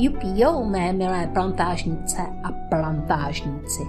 [0.00, 3.82] Jupijo, mé milé plantážnice a plantážníci.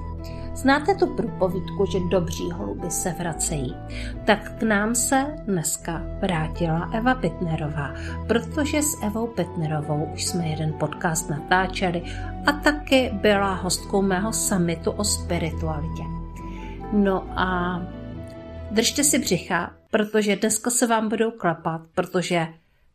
[0.56, 3.76] Znáte tu průpovídku, že dobří holuby se vracejí?
[4.26, 7.94] Tak k nám se dneska vrátila Eva Pitnerová,
[8.28, 12.04] protože s Evou Pitnerovou už jsme jeden podcast natáčeli
[12.46, 16.04] a taky byla hostkou mého summitu o spiritualitě.
[16.92, 17.82] No a
[18.72, 22.48] držte si břicha, protože dneska se vám budou klapat, protože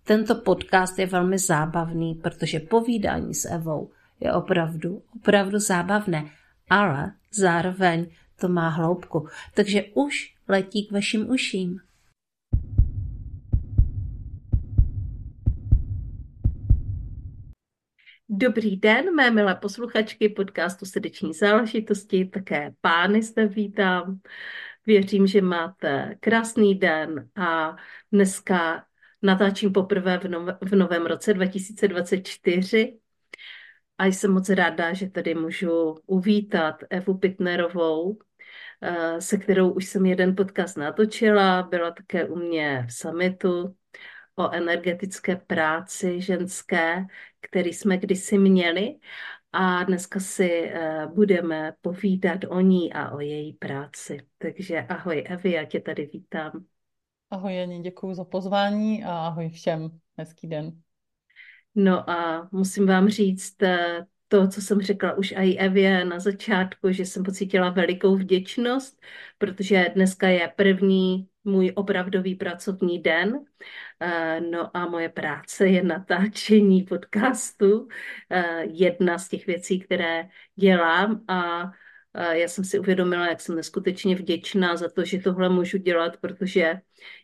[0.07, 6.31] tento podcast je velmi zábavný, protože povídání s Evou je opravdu, opravdu zábavné,
[6.71, 8.07] ale zároveň
[8.41, 9.29] to má hloubku.
[9.55, 11.81] Takže už letí k vašim uším.
[18.29, 24.21] Dobrý den, mé milé posluchačky podcastu Srdeční záležitosti, také pány zde vítám.
[24.87, 27.77] Věřím, že máte krásný den a
[28.13, 28.85] dneska
[29.23, 32.99] natáčím poprvé v, nov- v novém roce 2024
[33.99, 38.19] a jsem moc ráda, že tady můžu uvítat Evu Pitnerovou,
[38.83, 43.77] eh, se kterou už jsem jeden podcast natočila, byla také u mě v summitu
[44.37, 47.07] o energetické práci ženské,
[47.41, 48.95] který jsme kdysi měli
[49.53, 54.27] a dneska si eh, budeme povídat o ní a o její práci.
[54.39, 56.65] Takže ahoj Evi, já tě tady vítám.
[57.31, 60.01] Ahoj Janě, děkuji za pozvání a ahoj všem.
[60.19, 60.73] Hezký den.
[61.75, 66.93] No a musím vám říct eh, to, co jsem řekla už i Evě na začátku,
[66.93, 69.01] že jsem pocítila velikou vděčnost,
[69.39, 73.45] protože dneska je první můj opravdový pracovní den.
[74.01, 77.89] Eh, no a moje práce je natáčení podcastu.
[78.31, 81.71] Eh, jedna z těch věcí, které dělám a
[82.17, 86.81] já jsem si uvědomila, jak jsem neskutečně vděčná za to, že tohle můžu dělat, protože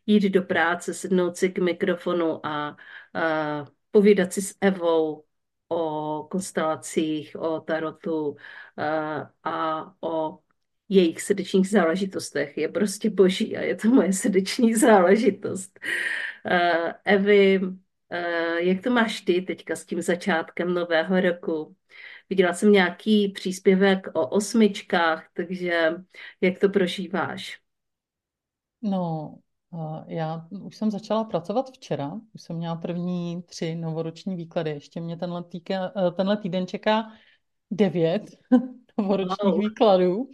[0.07, 2.77] jít do práce, sednout si k mikrofonu a,
[3.15, 5.25] a povídat si s Evou
[5.69, 8.37] o konstelacích, o tarotu
[8.77, 10.39] a, a o
[10.89, 15.81] jejich srdečních záležitostech je prostě boží a je to moje srdeční záležitost.
[17.05, 17.61] Evy,
[18.59, 21.77] jak to máš ty teďka s tím začátkem nového roku?
[22.33, 25.91] Viděla jsem nějaký příspěvek o osmičkách, takže
[26.41, 27.59] jak to prožíváš?
[28.83, 29.35] No,
[30.07, 35.17] já už jsem začala pracovat včera, už jsem měla první tři novoroční výklady, ještě mě
[35.17, 37.13] tenhle, týka, tenhle týden čeká
[37.71, 38.23] devět
[38.99, 39.61] novoročních wow.
[39.61, 40.31] výkladů,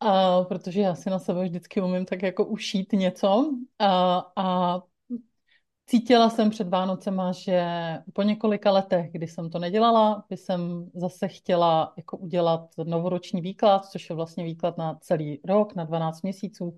[0.00, 4.78] a, protože já si na sebe vždycky umím tak jako ušít něco a, a
[5.86, 7.62] Cítila jsem před Vánocema, že
[8.12, 13.84] po několika letech, kdy jsem to nedělala, by jsem zase chtěla jako udělat novoroční výklad,
[13.86, 16.76] což je vlastně výklad na celý rok, na 12 měsíců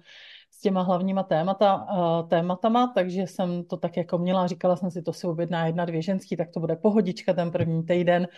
[0.51, 5.03] s těma hlavníma témata, uh, tématama, takže jsem to tak jako měla, říkala jsem si,
[5.03, 8.29] to si objedná jedna, dvě ženský, tak to bude pohodička ten první týden.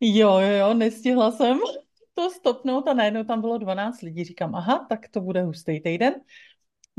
[0.00, 1.58] Jo, jo, jo, nestihla jsem
[2.14, 4.24] to stopnout a najednou tam bylo 12 lidí.
[4.24, 6.14] Říkám, aha, tak to bude hustý týden.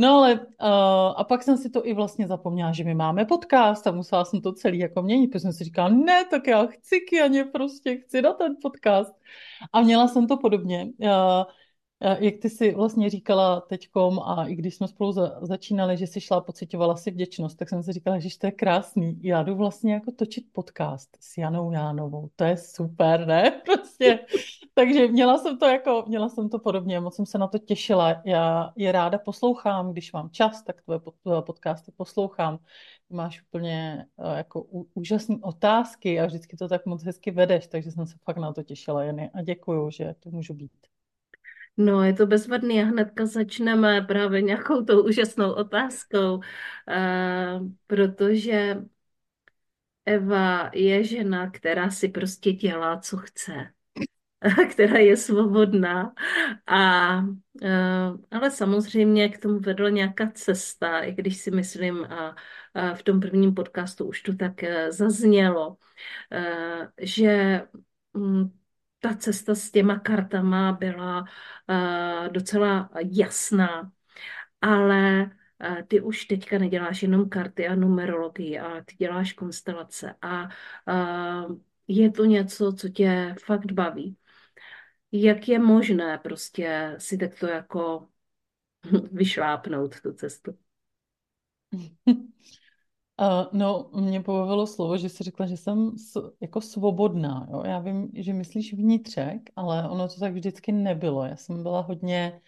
[0.01, 3.87] No ale uh, a pak jsem si to i vlastně zapomněla, že my máme podcast
[3.87, 7.01] a musela jsem to celý jako měnit, protože jsem si říkala, ne, tak já chci
[7.01, 9.13] Kianě, prostě chci na ten podcast.
[9.73, 10.89] A měla jsem to podobně.
[10.97, 11.09] Uh,
[12.19, 16.21] jak ty si vlastně říkala teďkom a i když jsme spolu za, začínali, že si
[16.21, 19.19] šla, pocitovala si vděčnost, tak jsem si říkala, že to je krásný.
[19.23, 22.29] Já jdu vlastně jako točit podcast s Janou Jánovou.
[22.35, 23.61] To je super, ne?
[23.65, 24.19] Prostě.
[24.73, 28.21] Takže měla jsem to jako, měla jsem to podobně, moc jsem se na to těšila.
[28.25, 32.59] Já je ráda poslouchám, když mám čas, tak tvoje podcasty poslouchám.
[33.09, 34.61] Máš úplně eh, jako
[34.93, 38.63] úžasné otázky a vždycky to tak moc hezky vedeš, takže jsem se fakt na to
[38.63, 39.29] těšila, Jany.
[39.33, 40.90] A děkuju, že to můžu být.
[41.77, 48.77] No, je to bezvadný a hnedka začneme právě nějakou tou úžasnou otázkou, uh, protože
[50.05, 53.51] Eva je žena, která si prostě dělá, co chce,
[54.71, 56.13] která je svobodná.
[56.67, 62.35] A, uh, ale samozřejmě k tomu vedla nějaká cesta, i když si myslím, a,
[62.95, 65.77] v tom prvním podcastu už to tak uh, zaznělo,
[67.01, 67.61] že
[68.13, 68.60] um,
[69.01, 73.91] ta cesta s těma kartama byla uh, docela jasná,
[74.61, 80.43] ale uh, ty už teďka neděláš jenom karty a numerologii, ale ty děláš konstelace a
[80.43, 81.57] uh,
[81.87, 84.17] je to něco, co tě fakt baví.
[85.11, 88.07] Jak je možné prostě si takto jako
[89.11, 90.57] vyšlápnout tu cestu?
[93.21, 97.47] Uh, no, mě pobavilo slovo, že jsi řekla, že jsem s, jako svobodná.
[97.51, 97.63] Jo?
[97.65, 101.25] Já vím, že myslíš vnitřek, ale ono to tak vždycky nebylo.
[101.25, 102.41] Já jsem byla hodně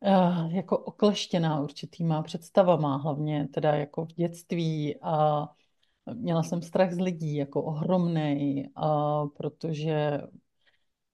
[0.00, 5.48] uh, jako okleštěná určitýma představama, hlavně teda jako v dětství a
[6.12, 8.70] Měla jsem strach z lidí, jako ohromnej,
[9.36, 10.20] protože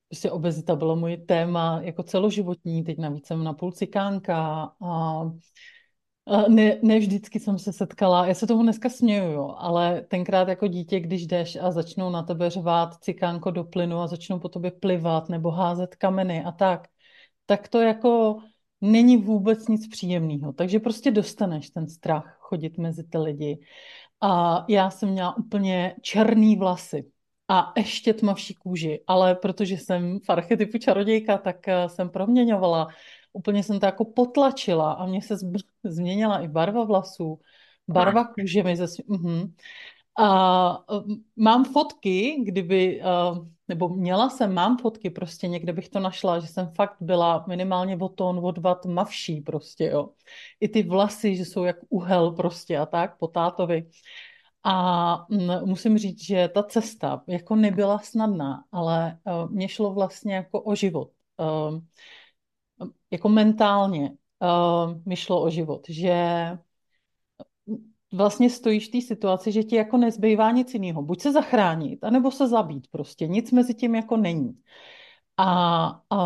[0.08, 5.22] prostě obezita bylo moje téma jako celoživotní, teď navíc jsem na půl cikánka a
[6.48, 10.66] ne, ne vždycky jsem se setkala, já se tomu dneska směju, jo, ale tenkrát jako
[10.66, 14.70] dítě, když jdeš a začnou na tebe řvát cikánko do plynu a začnou po tobě
[14.70, 16.88] plivat nebo házet kameny a tak,
[17.46, 18.38] tak to jako
[18.80, 20.52] není vůbec nic příjemného.
[20.52, 23.60] Takže prostě dostaneš ten strach chodit mezi ty lidi.
[24.20, 27.04] A já jsem měla úplně černý vlasy
[27.48, 32.88] a ještě tmavší kůži, ale protože jsem v archetypu čarodějka, tak eh, jsem proměňovala.
[33.32, 35.36] Úplně jsem to jako potlačila a mně se
[35.84, 37.40] změnila i barva vlasů,
[37.88, 39.02] barva kůže mi zase...
[39.02, 39.52] Uh-huh.
[40.18, 46.00] A eh, mám fotky, kdyby, uh, nebo měla jsem, mám fotky prostě, někde bych to
[46.00, 50.10] našla, že jsem fakt byla minimálně o tón, o dva tmavší prostě, jo.
[50.60, 53.90] I ty vlasy, že jsou jak uhel prostě a tak, po tátovi.
[54.64, 55.26] A
[55.64, 60.74] musím říct, že ta cesta jako nebyla snadná, ale uh, mě šlo vlastně jako o
[60.74, 61.10] život.
[62.80, 66.14] Uh, jako mentálně uh, mi šlo o život, že
[68.12, 71.02] vlastně stojíš v té situaci, že ti jako nezbývá nic jiného.
[71.02, 73.28] Buď se zachránit, anebo se zabít prostě.
[73.28, 74.62] Nic mezi tím jako není.
[75.36, 75.46] A,
[76.10, 76.18] a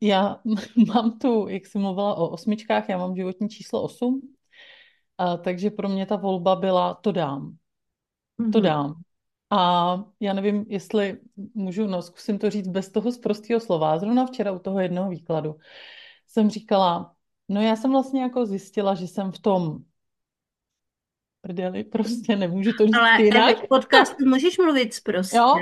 [0.00, 0.40] já
[0.94, 4.20] mám tu, jak jsi mluvila o osmičkách, já mám životní číslo 8,
[5.18, 7.56] a, takže pro mě ta volba byla, to dám.
[8.40, 8.52] Mm-hmm.
[8.52, 8.64] To mhm.
[8.64, 8.94] dám.
[9.50, 11.18] A já nevím, jestli
[11.54, 13.98] můžu, no zkusím to říct bez toho zprostého slova.
[13.98, 15.56] Zrovna včera u toho jednoho výkladu
[16.26, 17.14] jsem říkala,
[17.48, 19.78] no já jsem vlastně jako zjistila, že jsem v tom
[21.40, 23.64] prdeli, prostě nemůžu to říct Ale jinak.
[23.64, 25.36] v podcastu můžeš mluvit prostě.
[25.36, 25.54] Jo,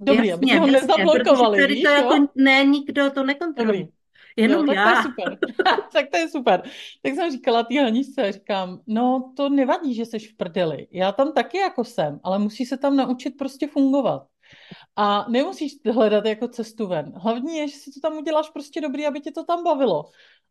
[0.00, 3.82] dobrý, aby ho nezablokovali, víš, to jako, ne, nikdo to nekontroluje.
[3.82, 3.97] Dobrý.
[4.38, 4.84] Jenom jo, já.
[4.84, 5.38] Tak to je super.
[5.92, 6.62] tak to je super.
[7.02, 10.86] Tak jsem říkala té Haničce, říkám, no to nevadí, že jsi v prdeli.
[10.90, 14.26] Já tam taky jako jsem, ale musíš se tam naučit prostě fungovat.
[14.96, 17.12] A nemusíš hledat jako cestu ven.
[17.16, 20.04] Hlavní je, že si to tam uděláš prostě dobrý, aby tě to tam bavilo.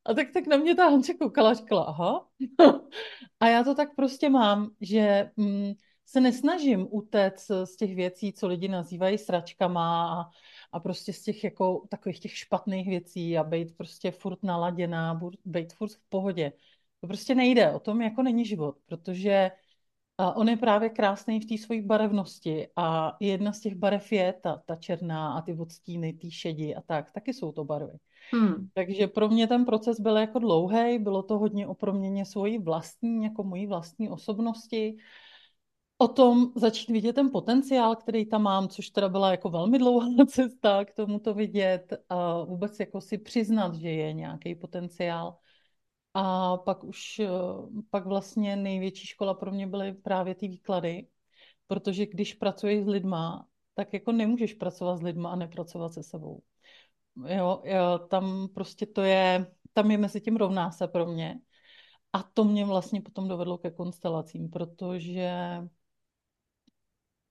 [0.06, 2.28] A tak, tak na mě ta Hanče koukala a říkala, aha.
[3.40, 5.74] a já to tak prostě mám, že mm,
[6.06, 10.26] se nesnažím utéct z těch věcí, co lidi nazývají sračkama a,
[10.78, 15.74] a prostě z těch jako takových těch špatných věcí a být prostě furt naladěná, být
[15.74, 16.52] furt v pohodě.
[17.02, 19.52] To prostě nejde, o tom jako není život, protože
[20.36, 24.62] on je právě krásný v té své barevnosti a jedna z těch barev je ta,
[24.66, 27.98] ta černá a ty odstíny, ty šedi a tak, taky jsou to barvy.
[28.34, 28.70] Hmm.
[28.74, 33.24] Takže pro mě ten proces byl jako dlouhý, bylo to hodně o proměně svojí vlastní,
[33.24, 34.98] jako mojí vlastní osobnosti,
[35.98, 40.26] o tom začít vidět ten potenciál, který tam mám, což teda byla jako velmi dlouhá
[40.30, 45.38] cesta k tomu to vidět a vůbec jako si přiznat, že je nějaký potenciál.
[46.14, 47.30] A pak už, eh,
[47.90, 51.08] pak vlastně největší škola pro mě byly právě ty výklady,
[51.68, 56.42] protože když pracuješ s lidma, tak jako nemůžeš pracovat s lidma a nepracovat se sebou.
[57.28, 61.40] Jo, jo, tam prostě to je, tam je mezi tím rovná se pro mě.
[62.14, 65.32] A to mě vlastně potom dovedlo ke konstelacím, protože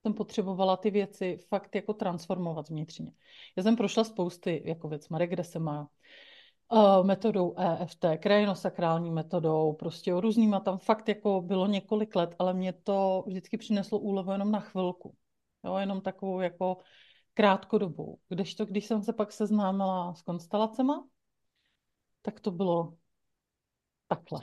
[0.07, 3.13] jsem potřebovala ty věci fakt jako transformovat vnitřně.
[3.57, 5.89] Já jsem prošla spousty jako věcma, regresema,
[6.73, 12.55] uh, metodou EFT, krajinosakrální metodou, prostě o různýma tam fakt jako bylo několik let, ale
[12.55, 15.17] mě to vždycky přineslo úlevu jenom na chvilku.
[15.65, 16.77] Jo, jenom takovou jako
[17.35, 18.19] krátkodobou.
[18.29, 21.09] Kdežto, když jsem se pak seznámila s konstelacema,
[22.23, 22.97] tak to bylo
[24.09, 24.41] takhle.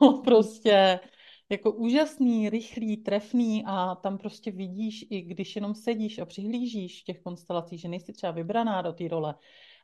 [0.24, 1.00] prostě
[1.48, 7.04] jako úžasný, rychlý, trefný a tam prostě vidíš, i když jenom sedíš a přihlížíš v
[7.04, 9.34] těch konstelacích, že nejsi třeba vybraná do té role,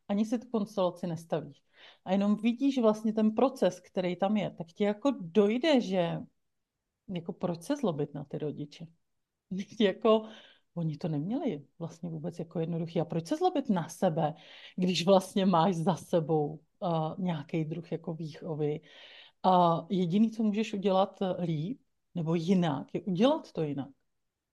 [0.09, 1.63] ani si tu konstelaci nestavíš.
[2.05, 6.19] A jenom vidíš vlastně ten proces, který tam je, tak ti jako dojde, že
[7.09, 8.87] jako proč se zlobit na ty rodiče?
[9.81, 10.29] jako
[10.75, 13.01] Oni to neměli vlastně vůbec jako jednoduchý.
[13.01, 14.35] A proč se zlobit na sebe,
[14.77, 18.81] když vlastně máš za sebou uh, nějaký druh jako výchovy?
[19.45, 21.81] A jediný, co můžeš udělat líp
[22.15, 23.89] nebo jinak, je udělat to jinak.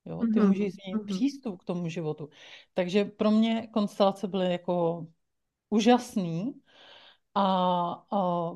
[0.06, 0.20] Jo?
[0.20, 0.48] Ty mm-hmm.
[0.48, 1.16] můžeš změnit mm-hmm.
[1.16, 2.30] přístup k tomu životu.
[2.74, 5.08] Takže pro mě konstelace byly jako
[5.70, 6.62] úžasný
[7.36, 7.46] a,
[8.12, 8.52] a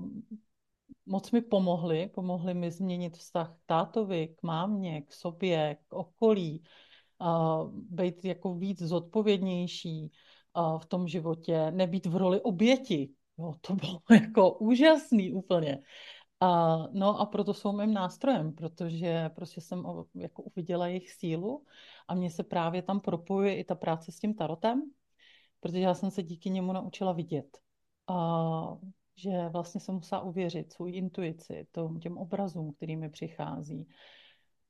[1.06, 2.10] moc mi pomohly.
[2.14, 6.64] Pomohly mi změnit vztah k tátovi, k mámě, k sobě, k okolí,
[7.20, 10.12] a být jako víc zodpovědnější
[10.54, 13.10] a v tom životě, nebýt v roli oběti.
[13.38, 15.84] Jo, to bylo jako úžasný úplně.
[16.46, 19.86] A, no a proto jsou mým nástrojem, protože prostě jsem
[20.16, 21.66] jako uviděla jejich sílu
[22.08, 24.92] a mně se právě tam propojuje i ta práce s tím tarotem,
[25.60, 27.58] protože já jsem se díky němu naučila vidět.
[28.08, 28.78] A,
[29.16, 33.88] že vlastně jsem musela uvěřit svou intuici, tom, těm obrazům, kterými přichází.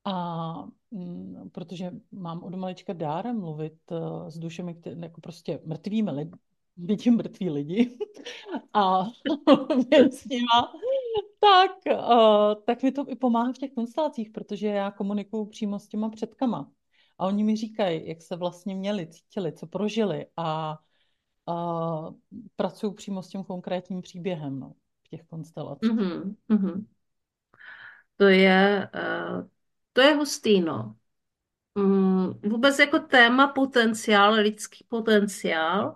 [0.06, 0.54] A
[0.92, 6.32] mm, protože mám od malička dár mluvit uh, s dušemi, které, jako prostě mrtvými lidi,
[6.78, 7.98] vidím mrtví lidi
[8.74, 9.04] a
[10.12, 10.72] s nima,
[11.40, 15.88] tak, uh, tak mi to i pomáhá v těch konstelacích, protože já komunikuju přímo s
[15.88, 16.72] těma předkama.
[17.18, 20.80] A oni mi říkají, jak se vlastně měli, cítili, co prožili a
[21.46, 22.14] uh,
[22.56, 24.74] pracuju přímo s tím konkrétním příběhem no,
[25.04, 25.92] v těch konstelacích.
[25.92, 26.86] Mm-hmm, mm-hmm.
[28.18, 29.48] To je, uh,
[29.94, 30.96] to je hustý, no.
[31.76, 35.96] Mm, vůbec jako téma potenciál, lidský potenciál,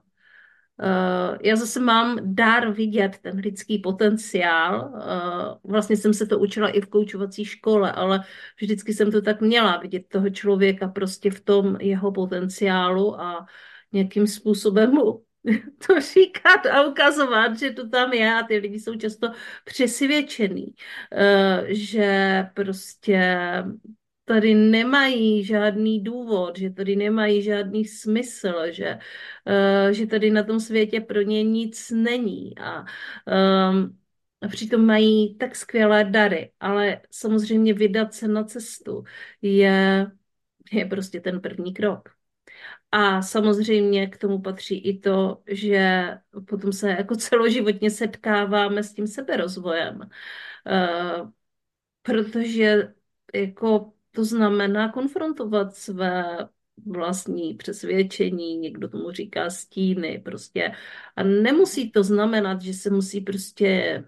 [1.41, 4.91] já zase mám dár vidět ten lidský potenciál.
[4.93, 8.19] Uh, vlastně jsem se to učila i v koučovací škole, ale
[8.61, 13.45] vždycky jsem to tak měla, vidět toho člověka prostě v tom jeho potenciálu a
[13.91, 15.23] nějakým způsobem mu
[15.87, 19.27] to říkat a ukazovat, že to tam je a ty lidi jsou často
[19.65, 23.37] přesvědčený, uh, že prostě
[24.29, 28.99] tady nemají žádný důvod, že tady nemají žádný smysl, že,
[29.85, 32.57] uh, že tady na tom světě pro ně nic není.
[32.57, 33.99] A, um,
[34.41, 39.03] a přitom mají tak skvělé dary, ale samozřejmě vydat se na cestu
[39.41, 40.07] je,
[40.71, 42.09] je prostě ten první krok.
[42.91, 46.07] A samozřejmě k tomu patří i to, že
[46.47, 49.99] potom se jako celoživotně setkáváme s tím seberozvojem.
[49.99, 51.29] Uh,
[52.01, 52.93] protože
[53.33, 56.37] jako to znamená konfrontovat své
[56.85, 60.71] vlastní přesvědčení, někdo tomu říká stíny prostě.
[61.15, 64.03] A nemusí to znamenat, že se musí prostě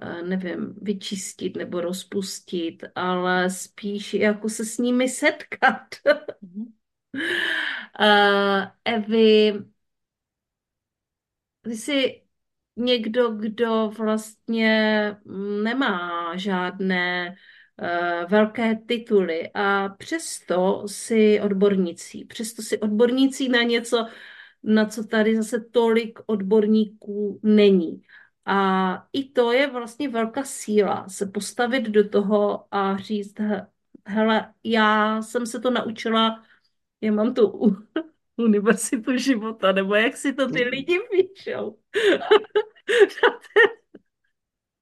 [0.00, 5.82] eh, nevím, vyčistit nebo rozpustit, ale spíš jako se s nimi setkat.
[8.00, 9.52] uh, Evy,
[11.62, 12.22] ty jsi
[12.76, 15.16] někdo, kdo vlastně
[15.62, 17.36] nemá žádné Eh,
[18.28, 24.06] velké tituly a přesto si odbornící, přesto si odbornící na něco,
[24.62, 28.02] na co tady zase tolik odborníků není.
[28.46, 33.34] A i to je vlastně velká síla, se postavit do toho a říct,
[34.06, 36.44] hele, já jsem se to naučila,
[37.00, 37.76] já mám tu
[38.36, 41.78] univerzitu života, nebo jak si to ty lidi píšou.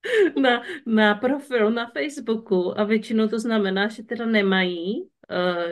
[0.41, 5.09] na, na profil na Facebooku a většinou to znamená, že teda nemají uh,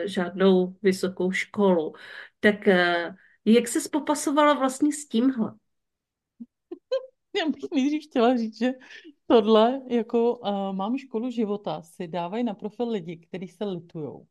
[0.05, 1.93] žádnou vysokou školu.
[2.39, 5.53] Tak uh, jak se spopasovala vlastně s tímhle?
[7.39, 8.71] Já bych nejdřív chtěla říct, že
[9.27, 14.27] tohle, jako uh, mám školu života, si dávají na profil lidi, kteří se litujou.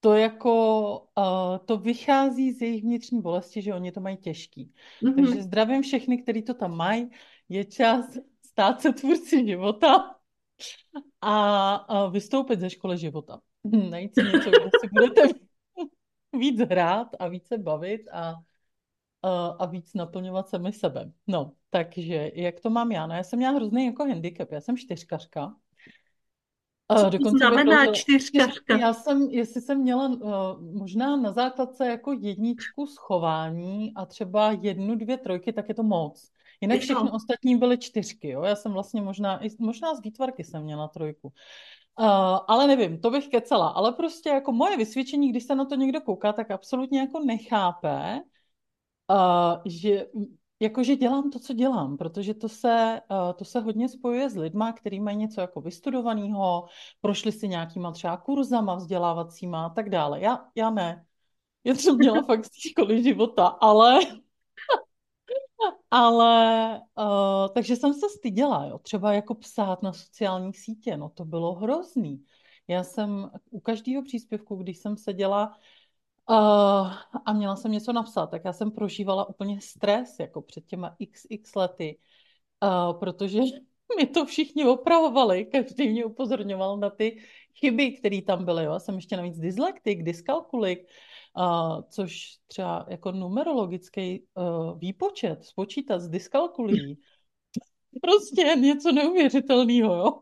[0.00, 4.72] To jako, uh, to vychází z jejich vnitřní bolesti, že oni to mají těžký.
[5.02, 5.14] Mm-hmm.
[5.14, 7.10] Takže zdravím všechny, kteří to tam mají.
[7.48, 8.18] Je čas
[8.50, 10.14] stát se tvůrci života
[11.20, 13.40] a, a vystoupit ze školy života.
[13.90, 15.22] Najít si něco, kde si budete
[16.32, 18.34] víc hrát a více bavit a,
[19.22, 21.12] a, a víc naplňovat sami sebe.
[21.26, 23.06] No, takže jak to mám já?
[23.06, 24.52] No, já jsem měla hrozný jako handicap.
[24.52, 25.54] Já jsem čtyřkařka.
[26.98, 28.76] Co to znamená čtyřkařka?
[28.76, 34.94] Já jsem, jestli jsem měla uh, možná na základce jako jedničku schování a třeba jednu,
[34.94, 36.30] dvě trojky, tak je to moc.
[36.60, 38.42] Jinak všechny ostatní byly čtyřky, jo.
[38.42, 41.32] Já jsem vlastně možná, možná z výtvarky jsem měla trojku.
[42.00, 42.06] Uh,
[42.48, 43.68] ale nevím, to bych kecala.
[43.68, 48.20] Ale prostě jako moje vysvědčení, když se na to někdo kouká, tak absolutně jako nechápe,
[49.10, 50.06] uh, že
[50.60, 54.72] jakože dělám to, co dělám, protože to se, uh, to se hodně spojuje s lidma,
[54.72, 56.66] kteří mají něco jako vystudovaného,
[57.00, 60.20] prošli si nějakýma třeba kurzama vzdělávacíma a tak dále.
[60.20, 61.06] Já, já ne.
[61.64, 64.00] Já jsem měla fakt z školy života, ale
[65.90, 68.78] ale, uh, takže jsem se styděla, jo.
[68.78, 72.24] Třeba jako psát na sociálních sítě, no to bylo hrozný.
[72.68, 75.58] Já jsem u každého příspěvku, když jsem seděla
[76.30, 76.92] uh,
[77.24, 81.54] a měla jsem něco napsat, tak já jsem prožívala úplně stres, jako před těma xx
[81.54, 81.98] lety,
[82.62, 83.40] uh, protože
[83.96, 87.22] mi to všichni opravovali, každý mě upozorňoval na ty
[87.54, 88.64] chyby, které tam byly.
[88.64, 88.72] Jo.
[88.72, 90.88] Já jsem ještě navíc dyslektik, dyskalkulik,
[91.38, 96.98] Uh, což třeba jako numerologický uh, výpočet spočítat z dyskalkulí,
[98.02, 100.20] prostě něco neuvěřitelného, jo.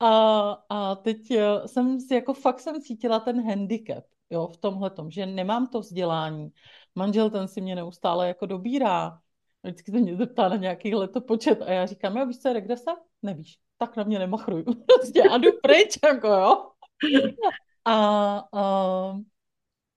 [0.00, 4.90] A, a teď e, jsem si jako fakt jsem cítila ten handicap, jo, v tomhle
[4.90, 6.52] tom, že nemám to vzdělání.
[6.94, 9.18] Manžel ten si mě neustále jako dobírá.
[9.62, 12.90] Vždycky se mě zeptá na nějaký letopočet a já říkám, jo, víš, co je regrese?
[13.22, 13.58] Nevíš.
[13.78, 14.64] Tak na mě nemachruj.
[14.86, 16.70] Prostě a jdu pryč, jako jo.
[17.84, 17.94] A,
[18.52, 19.18] a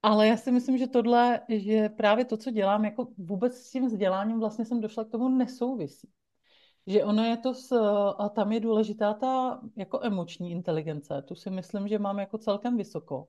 [0.02, 3.86] ale já si myslím, že tohle, že právě to, co dělám, jako vůbec s tím
[3.86, 6.08] vzděláním vlastně jsem došla k tomu nesouvisí.
[6.86, 7.72] že ono je to, s,
[8.18, 12.76] a tam je důležitá ta jako emoční inteligence, tu si myslím, že mám jako celkem
[12.76, 13.28] vysoko.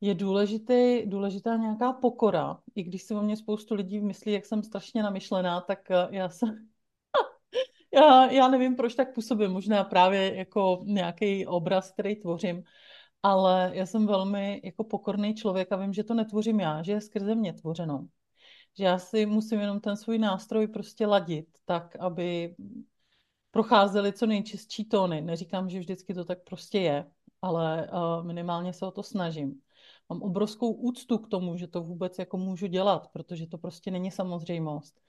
[0.00, 4.62] Je důležitý, důležitá nějaká pokora, i když si o mě spoustu lidí myslí, jak jsem
[4.62, 6.68] strašně namyšlená, tak eh, já jsem,
[7.94, 12.64] já, já nevím, proč tak působím, možná právě jako nějaký obraz, který tvořím,
[13.22, 17.00] ale já jsem velmi jako pokorný člověk a vím, že to netvořím já, že je
[17.00, 18.08] skrze mě tvořeno.
[18.78, 22.56] Že já si musím jenom ten svůj nástroj prostě ladit tak, aby
[23.50, 25.20] procházely co nejčistší tóny.
[25.20, 27.10] Neříkám, že vždycky to tak prostě je,
[27.42, 29.60] ale uh, minimálně se o to snažím.
[30.08, 34.10] Mám obrovskou úctu k tomu, že to vůbec jako můžu dělat, protože to prostě není
[34.10, 35.00] samozřejmost.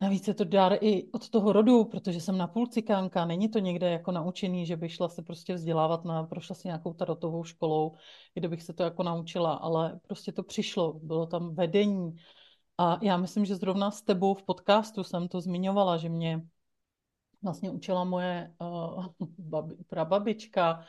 [0.00, 3.58] Navíc je to dar i od toho rodu, protože jsem na půl cikánka, není to
[3.58, 7.96] někde jako naučený, že bych šla se prostě vzdělávat, na, prošla si nějakou tarotovou školou,
[8.34, 12.16] kde bych se to jako naučila, ale prostě to přišlo, bylo tam vedení.
[12.78, 16.42] A já myslím, že zrovna s tebou v podcastu jsem to zmiňovala, že mě
[17.42, 19.06] vlastně učila moje uh,
[19.38, 20.84] babi, prababička,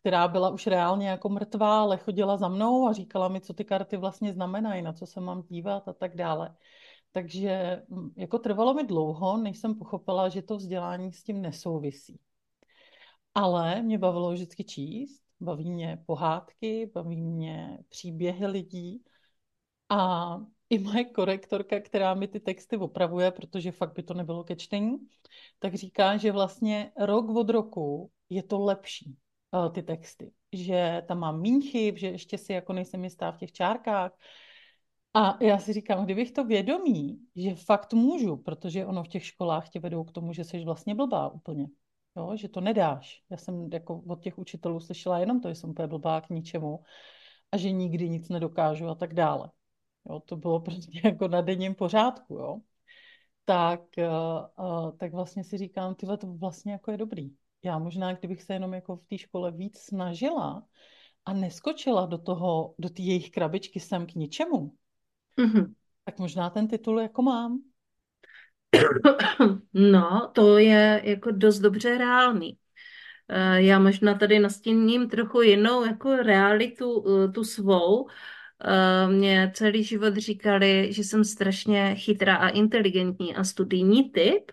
[0.00, 3.64] která byla už reálně jako mrtvá, ale chodila za mnou a říkala mi, co ty
[3.64, 6.56] karty vlastně znamenají, na co se mám dívat a tak dále.
[7.12, 12.20] Takže mm, jako trvalo mi dlouho, než jsem pochopila, že to vzdělání s tím nesouvisí.
[13.34, 19.04] Ale mě bavilo vždycky číst, baví mě pohádky, baví mě příběhy lidí
[19.88, 20.36] a
[20.70, 24.98] i moje korektorka, která mi ty texty opravuje, protože fakt by to nebylo ke čtení,
[25.58, 29.16] tak říká, že vlastně rok od roku je to lepší,
[29.54, 30.32] eh, ty texty.
[30.52, 34.12] Že tam mám méně chyb, že ještě si jako nejsem jistá v těch čárkách,
[35.14, 39.68] a já si říkám, kdybych to vědomí, že fakt můžu, protože ono v těch školách
[39.68, 41.68] tě vedou k tomu, že jsi vlastně blbá úplně.
[42.16, 43.22] Jo, že to nedáš.
[43.30, 46.82] Já jsem jako od těch učitelů slyšela jenom to, že jsem úplně blbá k ničemu
[47.52, 49.50] a že nikdy nic nedokážu a tak dále.
[50.08, 52.60] Jo, to bylo prostě jako na denním pořádku, jo.
[53.44, 53.80] Tak,
[54.58, 57.30] uh, tak vlastně si říkám, tyhle to vlastně jako je dobrý.
[57.62, 60.66] Já možná, kdybych se jenom jako v té škole víc snažila
[61.24, 64.72] a neskočila do toho, do té jejich krabičky sem k ničemu,
[65.38, 65.74] Mm-hmm.
[66.04, 67.62] Tak možná ten titul jako mám.
[69.74, 72.58] No, to je jako dost dobře reálný.
[73.28, 78.08] Eh, já možná tady nastíním trochu jinou jako realitu, eh, tu svou.
[78.64, 84.52] Eh, mě celý život říkali, že jsem strašně chytrá a inteligentní a studijní typ,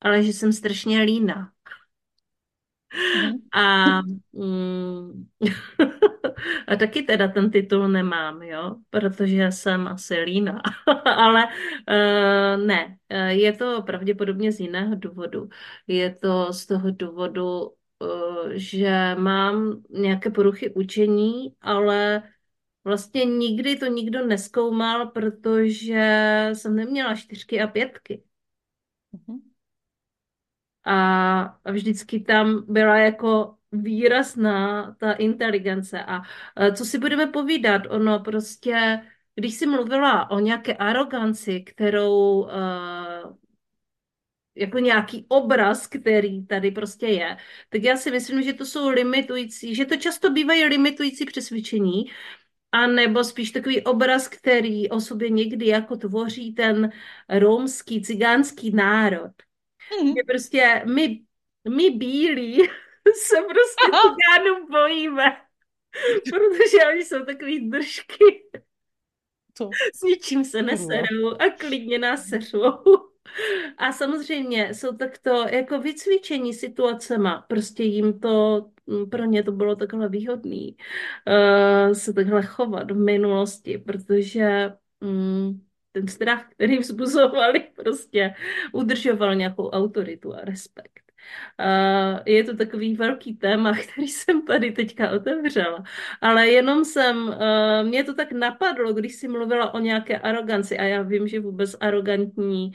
[0.00, 1.52] ale že jsem strašně líná.
[3.24, 3.32] Mm.
[3.52, 4.00] A,
[4.32, 5.28] mm,
[6.66, 10.62] a taky teda ten titul nemám, jo, protože jsem asi lína,
[11.16, 15.48] ale uh, ne, eh, je to pravděpodobně z jiného důvodu.
[15.86, 22.22] Je to z toho důvodu, uh, že mám nějaké poruchy učení, ale
[22.84, 28.22] vlastně nikdy to nikdo neskoumal, protože jsem neměla čtyřky a pětky.
[29.14, 29.50] Mm-hmm
[30.84, 36.04] a vždycky tam byla jako výrazná ta inteligence.
[36.04, 36.22] A
[36.74, 39.00] co si budeme povídat, ono prostě,
[39.34, 42.48] když si mluvila o nějaké aroganci, kterou
[44.54, 47.36] jako nějaký obraz, který tady prostě je,
[47.68, 52.04] tak já si myslím, že to jsou limitující, že to často bývají limitující přesvědčení,
[52.72, 56.90] a nebo spíš takový obraz, který o sobě někdy jako tvoří ten
[57.28, 59.32] romský, cigánský národ.
[60.02, 60.08] Mm.
[60.08, 61.20] Že prostě my,
[61.68, 62.68] my bílí
[63.14, 65.24] se prostě cigánů bojíme,
[66.30, 68.44] protože oni jsou takový držky.
[69.54, 69.70] Co?
[69.94, 73.10] S ničím se neserou a klidně nás seřou.
[73.76, 78.66] A samozřejmě jsou takto jako vycvičení situacema, prostě jim to,
[79.10, 80.76] pro ně to bylo takhle výhodný
[81.26, 88.34] uh, se takhle chovat v minulosti, protože um, ten strach, který vzbuzovali, prostě
[88.72, 91.09] udržoval nějakou autoritu a respekt.
[92.26, 95.84] Je to takový velký téma, který jsem tady teďka otevřela,
[96.20, 97.36] ale jenom jsem,
[97.82, 101.76] mě to tak napadlo, když jsi mluvila o nějaké aroganci a já vím, že vůbec
[101.80, 102.72] arrogantní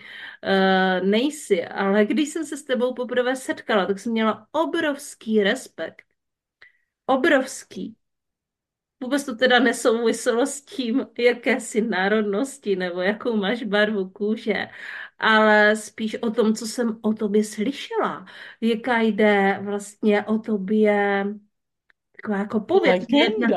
[1.04, 6.06] nejsi, ale když jsem se s tebou poprvé setkala, tak jsem měla obrovský respekt.
[7.06, 7.96] Obrovský.
[9.04, 14.68] Vůbec to teda nesouviselo s tím, jaké jsi národnosti nebo jakou máš barvu kůže,
[15.20, 18.26] ale spíš o tom, co jsem o tobě slyšela.
[18.62, 21.26] Jaká jde vlastně o tobě
[22.22, 23.02] taková jako pověď.
[23.12, 23.48] Legenda.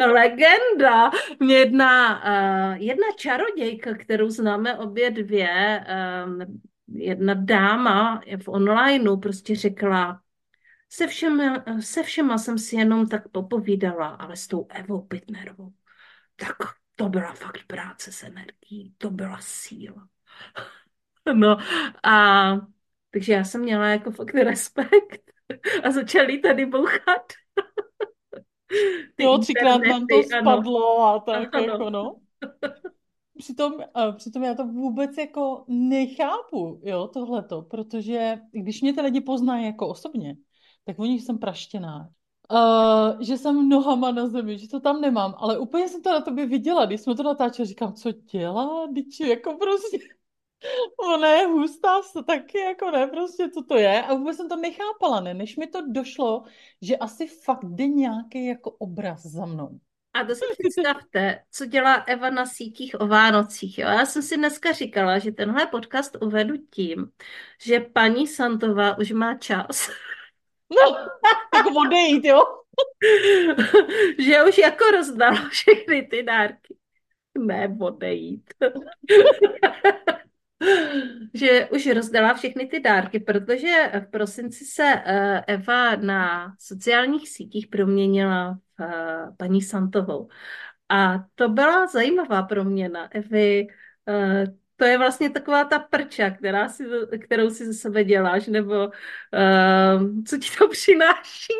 [0.00, 1.10] Jedna, legenda.
[1.40, 5.84] Mě jedna, uh, jedna čarodějka, kterou známe obě dvě,
[6.26, 10.20] um, jedna dáma v onlineu prostě řekla,
[10.88, 15.72] se, všem, se všema jsem si jenom tak popovídala, ale s tou Evou Pitnerovou,
[16.36, 16.56] tak
[16.94, 20.08] to byla fakt práce s energií, to byla síla.
[21.34, 21.56] No
[22.04, 22.56] a
[23.16, 25.30] Takže já jsem měla jako fakt respekt
[25.84, 27.32] a začali tady bouchat.
[29.16, 31.14] Ty jo, třikrát nám to spadlo ano.
[31.14, 31.64] a tak ano.
[31.64, 32.16] jako no.
[33.38, 33.72] Přitom,
[34.16, 39.88] přitom já to vůbec jako nechápu, jo, tohleto, protože když mě ty lidi poznají jako
[39.88, 40.36] osobně,
[40.86, 42.08] tak oni jsem praštěná.
[42.52, 46.20] Uh, že jsem nohama na zemi, že to tam nemám, ale úplně jsem to na
[46.20, 49.98] tobě viděla, když jsme to natáčeli, říkám, co dělá, když jako prostě,
[51.14, 55.20] ona je hustá, taky jako ne, prostě co to je a vůbec jsem to nechápala,
[55.20, 56.44] ne, než mi to došlo,
[56.82, 59.80] že asi fakt jde nějaký jako obraz za mnou.
[60.14, 63.78] A to si představte, co dělá Eva na sítích o Vánocích.
[63.78, 63.88] Jo?
[63.88, 67.10] Já jsem si dneska říkala, že tenhle podcast uvedu tím,
[67.60, 69.90] že paní Santová už má čas.
[70.70, 70.96] No,
[71.52, 72.42] tak odejít, jo?
[74.18, 76.76] že už jako rozdala všechny ty dárky.
[77.38, 78.54] Ne, odejít.
[81.34, 87.66] že už rozdala všechny ty dárky, protože v prosinci se eh, Eva na sociálních sítích
[87.66, 90.28] proměnila v eh, paní Santovou.
[90.88, 93.66] A to byla zajímavá proměna Evy.
[94.76, 96.84] To je vlastně taková ta prča, která si,
[97.24, 98.90] kterou si ze sebe děláš, nebo
[100.26, 101.52] co ti to přináší?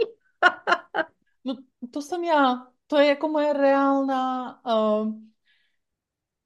[1.44, 1.56] no,
[1.92, 2.66] to jsem já.
[2.86, 5.26] To je jako moje reálná uh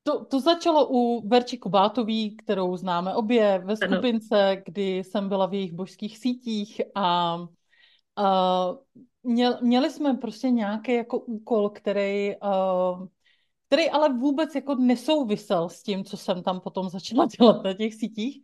[0.03, 4.63] to, to začalo u Verči Kubátový, kterou známe obě ve skupince, ano.
[4.65, 7.39] kdy jsem byla v jejich božských sítích a,
[8.17, 8.67] a
[9.23, 13.07] měl, měli jsme prostě nějaký jako úkol, který, uh,
[13.71, 17.95] který ale vůbec jako nesouvisel s tím, co jsem tam potom začala dělat na těch
[17.95, 18.43] sítích,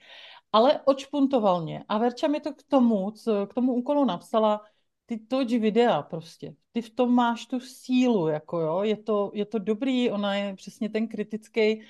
[0.52, 1.84] ale očpuntoval mě.
[1.88, 4.60] A Verča mi to k tomu, co, k tomu úkolu napsala,
[5.06, 6.54] ty toč videa prostě.
[6.72, 8.82] Ty v tom máš tu sílu, jako jo.
[8.82, 11.80] Je to, je to dobrý, ona je přesně ten kritický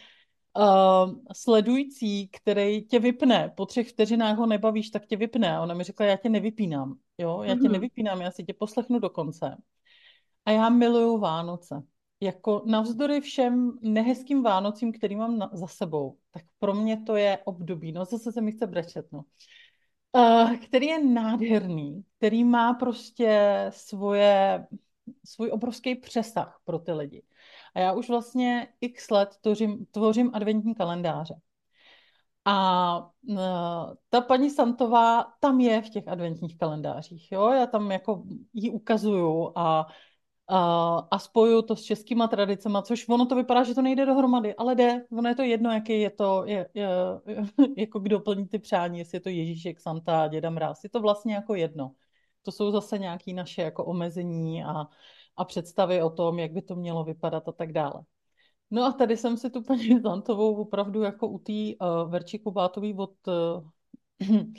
[0.56, 3.52] uh, sledující, který tě vypne.
[3.56, 5.56] Po třech vteřinách ho nebavíš, tak tě vypne.
[5.56, 6.98] A ona mi řekla, já tě nevypínám.
[7.18, 7.72] Jo, já tě mm-hmm.
[7.72, 9.56] nevypínám, já si tě poslechnu do konce.
[10.44, 11.82] A já miluju Vánoce.
[12.20, 17.38] Jako navzdory všem nehezkým Vánocím, který mám na, za sebou, tak pro mě to je
[17.44, 17.92] období.
[17.92, 19.24] No zase se mi chce brečet, no.
[20.12, 24.66] Uh, který je nádherný, který má prostě svoje,
[25.24, 27.22] svůj obrovský přesah pro ty lidi.
[27.74, 31.34] A já už vlastně x let tvořím, tvořím adventní kalendáře.
[32.44, 32.98] A
[33.28, 33.38] uh,
[34.08, 38.24] ta paní Santová tam je v těch adventních kalendářích, jo, já tam jako
[38.54, 39.86] ji ukazuju a
[40.48, 44.74] a, spojuju to s českýma tradicemi, což ono to vypadá, že to nejde dohromady, ale
[44.74, 45.06] jde.
[45.10, 46.88] Ono je to jedno, jaký je to, je, je,
[47.76, 50.84] jako kdo plní ty přání, jestli je to Ježíšek, Santa, Děda Mráz.
[50.84, 51.92] Je to vlastně jako jedno.
[52.42, 54.86] To jsou zase nějaké naše jako omezení a,
[55.36, 58.02] a představy o tom, jak by to mělo vypadat a tak dále.
[58.70, 62.94] No a tady jsem si tu paní Zantovou opravdu jako u té uh, Verči Kubátový
[62.94, 64.36] od uh,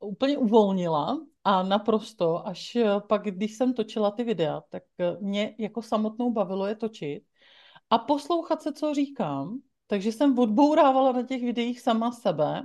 [0.00, 5.54] úplně uvolnila a naprosto, až eh, pak, když jsem točila ty videa, tak eh, mě
[5.58, 7.22] jako samotnou bavilo je točit
[7.90, 9.58] a poslouchat se, co říkám.
[9.86, 12.62] Takže jsem odbourávala na těch videích sama sebe.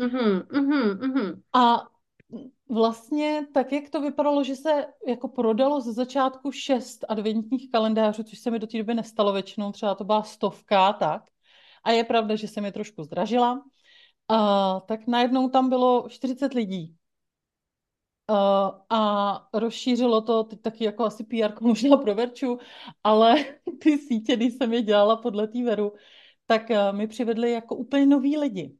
[0.00, 1.42] Mm-hmm, mm-hmm.
[1.52, 1.82] A
[2.68, 8.38] vlastně tak, jak to vypadalo, že se jako prodalo ze začátku šest adventních kalendářů, což
[8.38, 11.22] se mi do té doby nestalo většinou, třeba to byla stovka, tak.
[11.84, 13.62] A je pravda, že se mi trošku zdražila.
[14.28, 16.96] A, tak najednou tam bylo 40 lidí.
[18.30, 18.36] Uh,
[18.90, 22.58] a rozšířilo to teď taky jako asi PR možná pro Verču,
[23.04, 23.44] ale
[23.82, 25.92] ty sítě, když jsem je dělala podle té veru,
[26.46, 28.76] tak uh, mi přivedli jako úplně noví lidi.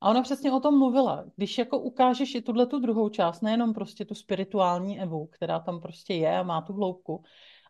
[0.00, 1.24] A ona přesně o tom mluvila.
[1.36, 5.80] Když jako ukážeš i tuhle tu druhou část, nejenom prostě tu spirituální Evu, která tam
[5.80, 7.22] prostě je a má tu hloubku,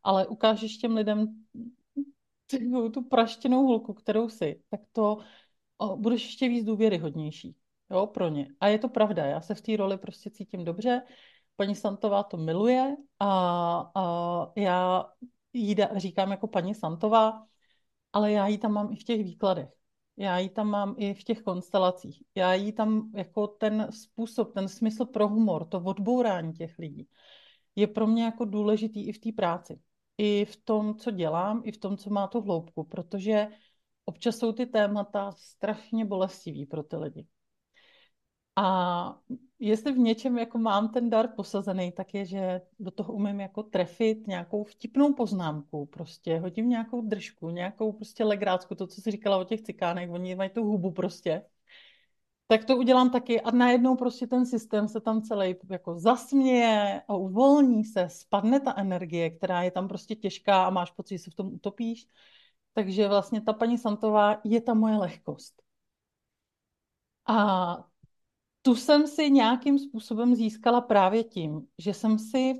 [0.02, 1.26] ale ukážeš těm lidem
[2.92, 5.18] tu, praštěnou hulku, kterou si, tak to
[5.96, 7.56] budeš ještě víc důvěryhodnější
[7.90, 8.48] jo, pro ně.
[8.60, 11.02] A je to pravda, já se v té roli prostě cítím dobře,
[11.56, 13.30] paní Santová to miluje a,
[13.94, 15.04] a já
[15.52, 17.46] jí da, říkám jako paní Santová,
[18.12, 19.68] ale já ji tam mám i v těch výkladech.
[20.16, 22.22] Já ji tam mám i v těch konstelacích.
[22.34, 27.08] Já ji tam jako ten způsob, ten smysl pro humor, to odbourání těch lidí
[27.78, 29.80] je pro mě jako důležitý i v té práci.
[30.18, 33.48] I v tom, co dělám, i v tom, co má tu hloubku, protože
[34.04, 37.26] občas jsou ty témata strašně bolestivý pro ty lidi.
[38.58, 39.20] A
[39.58, 43.62] jestli v něčem jako mám ten dar posazený, tak je, že do toho umím jako
[43.62, 49.36] trefit nějakou vtipnou poznámku, prostě hodím nějakou držku, nějakou prostě legrácku, to, co jsi říkala
[49.38, 51.42] o těch cikánech, oni mají tu hubu prostě.
[52.46, 57.14] Tak to udělám taky a najednou prostě ten systém se tam celý jako zasměje a
[57.14, 61.30] uvolní se, spadne ta energie, která je tam prostě těžká a máš pocit, že se
[61.30, 62.08] v tom utopíš.
[62.74, 65.62] Takže vlastně ta paní Santová je ta moje lehkost.
[67.26, 67.88] A
[68.62, 72.54] tu jsem si nějakým způsobem získala právě tím, že jsem si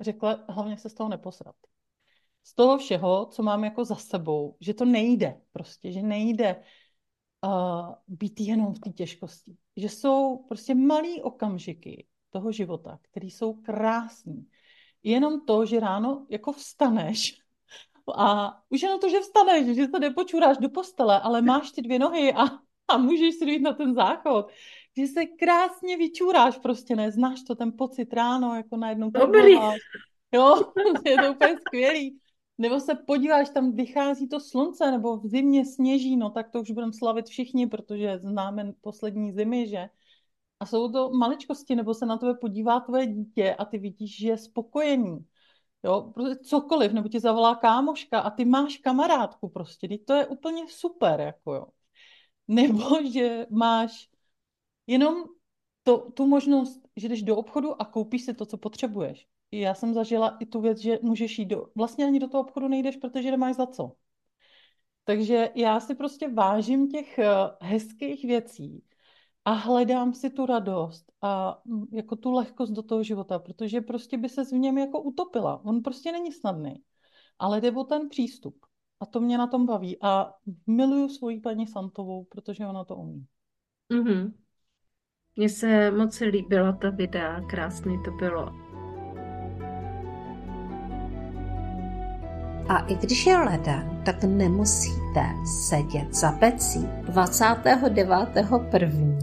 [0.00, 1.56] řekla, hlavně se z toho neposrat.
[2.44, 6.62] Z toho všeho, co mám jako za sebou, že to nejde prostě, že nejde
[7.44, 9.56] uh, být jenom v té těžkosti.
[9.76, 14.48] Že jsou prostě malý okamžiky toho života, které jsou krásný.
[15.02, 17.42] Jenom to, že ráno jako vstaneš
[18.16, 21.98] a už jenom to, že vstaneš, že se nepočuráš do postele, ale máš ty dvě
[21.98, 22.44] nohy a,
[22.88, 24.50] a můžeš si jít na ten záchod,
[24.98, 29.52] že se krásně vyčuráš prostě, ne, znáš to, ten pocit ráno, jako najednou Dobrý.
[30.32, 30.72] Jo,
[31.06, 32.18] je to úplně skvělý.
[32.58, 36.70] Nebo se podíváš, tam vychází to slunce, nebo v zimě sněží, no tak to už
[36.70, 39.88] budeme slavit všichni, protože známe poslední zimy, že?
[40.60, 44.28] A jsou to maličkosti, nebo se na tebe podívá tvoje dítě a ty vidíš, že
[44.28, 45.26] je spokojený.
[45.84, 50.64] Jo, prostě cokoliv, nebo ti zavolá kámoška a ty máš kamarádku prostě, to je úplně
[50.68, 51.66] super, jako jo.
[52.48, 54.08] Nebo že máš
[54.88, 55.24] jenom
[55.82, 59.26] to, tu možnost, že jdeš do obchodu a koupíš si to, co potřebuješ.
[59.52, 61.66] Já jsem zažila i tu věc, že můžeš jít do...
[61.76, 63.92] Vlastně ani do toho obchodu nejdeš, protože nemáš za co.
[65.04, 67.26] Takže já si prostě vážím těch eh,
[67.60, 68.84] hezkých věcí
[69.44, 74.18] a hledám si tu radost a mm, jako tu lehkost do toho života, protože prostě
[74.18, 75.64] by se v něm jako utopila.
[75.64, 76.74] On prostě není snadný,
[77.38, 78.66] ale jde o ten přístup.
[79.00, 79.96] A to mě na tom baví.
[80.02, 80.34] A
[80.66, 83.26] miluju svoji paní Santovou, protože ona to umí.
[83.92, 84.32] Mm-hmm.
[85.38, 88.48] Mně se moc líbila ta videa, krásný to bylo.
[92.68, 99.18] A i když je leden, tak nemusíte sedět za pecí 29.1.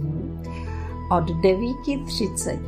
[1.12, 2.60] od 9.30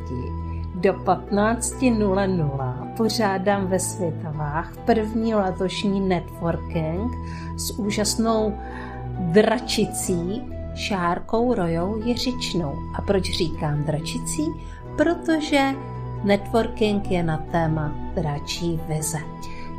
[0.74, 7.12] do 15.00 pořádám ve Světovách první letošní networking
[7.56, 8.58] s úžasnou
[9.18, 12.74] dračicí Šárkou Rojou Jiřičnou.
[12.94, 14.42] A proč říkám dračicí?
[14.96, 15.60] Protože
[16.24, 19.18] networking je na téma dračí vize.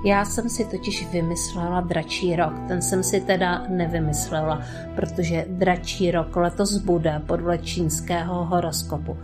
[0.06, 2.54] Já jsem si totiž vymyslela dračí rok.
[2.68, 4.62] Ten jsem si teda nevymyslela,
[4.96, 9.18] protože dračí rok letos bude podle čínského horoskopu.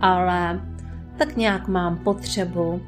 [0.00, 0.60] Ale
[1.18, 2.80] tak nějak mám potřebu uh,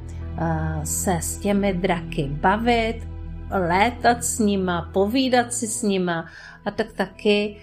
[0.85, 3.09] se s těmi draky bavit,
[3.50, 6.26] létat s nima, povídat si s nima
[6.64, 7.57] a tak taky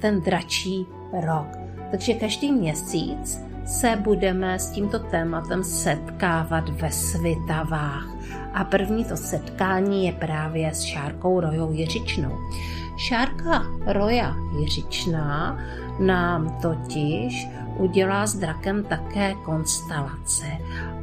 [0.00, 1.46] ten dračí rok.
[1.90, 8.06] Takže každý měsíc se budeme s tímto tématem setkávat ve Svitavách.
[8.54, 12.38] A první to setkání je právě s Šárkou Rojou Jiřičnou.
[12.96, 15.58] Šárka Roja Jiřičná
[15.98, 20.46] nám totiž udělá s drakem také konstelace.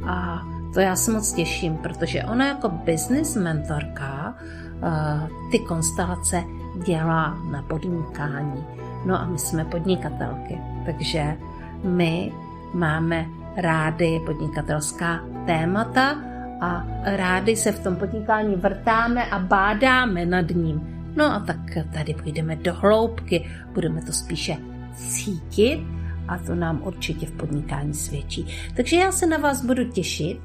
[0.06, 0.42] A
[0.74, 4.34] to já se moc těším, protože ona jako business mentorka
[4.82, 6.44] eh, ty konstelace
[6.86, 8.64] dělá na podnikání.
[9.06, 11.36] No a my jsme podnikatelky, takže
[11.84, 12.32] my
[12.74, 16.16] máme rády podnikatelská témata
[16.60, 20.94] a rádi se v tom podnikání vrtáme a bádáme nad ním.
[21.16, 21.56] No a tak
[21.92, 24.56] tady půjdeme do hloubky, budeme to spíše
[24.94, 25.80] cítit
[26.28, 28.46] a to nám určitě v podnikání svědčí.
[28.76, 30.40] Takže já se na vás budu těšit.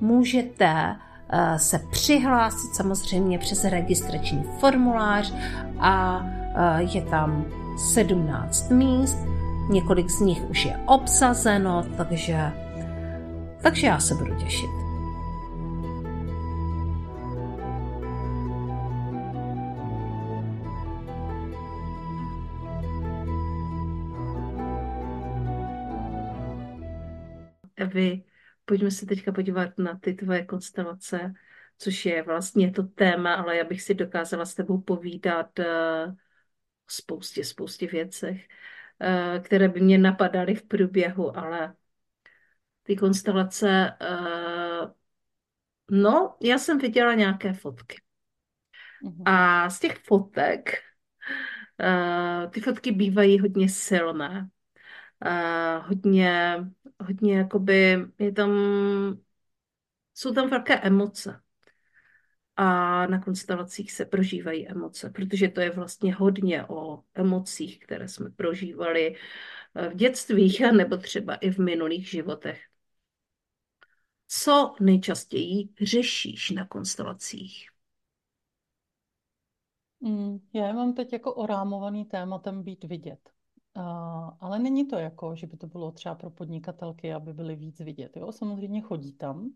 [0.00, 0.96] Můžete
[1.56, 5.34] se přihlásit samozřejmě přes registrační formulář
[5.78, 7.44] a eh, je tam
[7.92, 9.16] 17 míst.
[9.70, 12.52] Několik z nich už je obsazeno, takže,
[13.62, 14.70] takže já se budu těšit.
[27.76, 28.22] Evy,
[28.66, 31.32] pojďme se teďka podívat na ty tvoje konstelace,
[31.78, 35.64] což je vlastně to téma, ale já bych si dokázala s tebou povídat uh,
[36.14, 38.48] o spoustě, spoustě věcech,
[39.00, 41.74] uh, které by mě napadaly v průběhu, ale
[42.82, 44.90] ty konstelace, uh,
[45.90, 47.96] no, já jsem viděla nějaké fotky.
[49.02, 49.22] Mhm.
[49.24, 50.82] A z těch fotek,
[52.50, 54.50] ty fotky bývají hodně silné.
[55.26, 56.56] Uh, hodně
[57.00, 58.50] hodně jakoby, je tam,
[60.14, 61.42] jsou tam velké emoce.
[62.56, 68.30] A na konstelacích se prožívají emoce, protože to je vlastně hodně o emocích, které jsme
[68.30, 69.16] prožívali
[69.90, 72.60] v dětství nebo třeba i v minulých životech.
[74.28, 77.68] Co nejčastěji řešíš na konstelacích?
[80.00, 83.35] Mm, já mám teď jako orámovaný tématem být vidět.
[84.40, 88.16] Ale není to jako, že by to bylo třeba pro podnikatelky, aby byly víc vidět.
[88.16, 88.32] Jo?
[88.32, 89.52] Samozřejmě chodí tam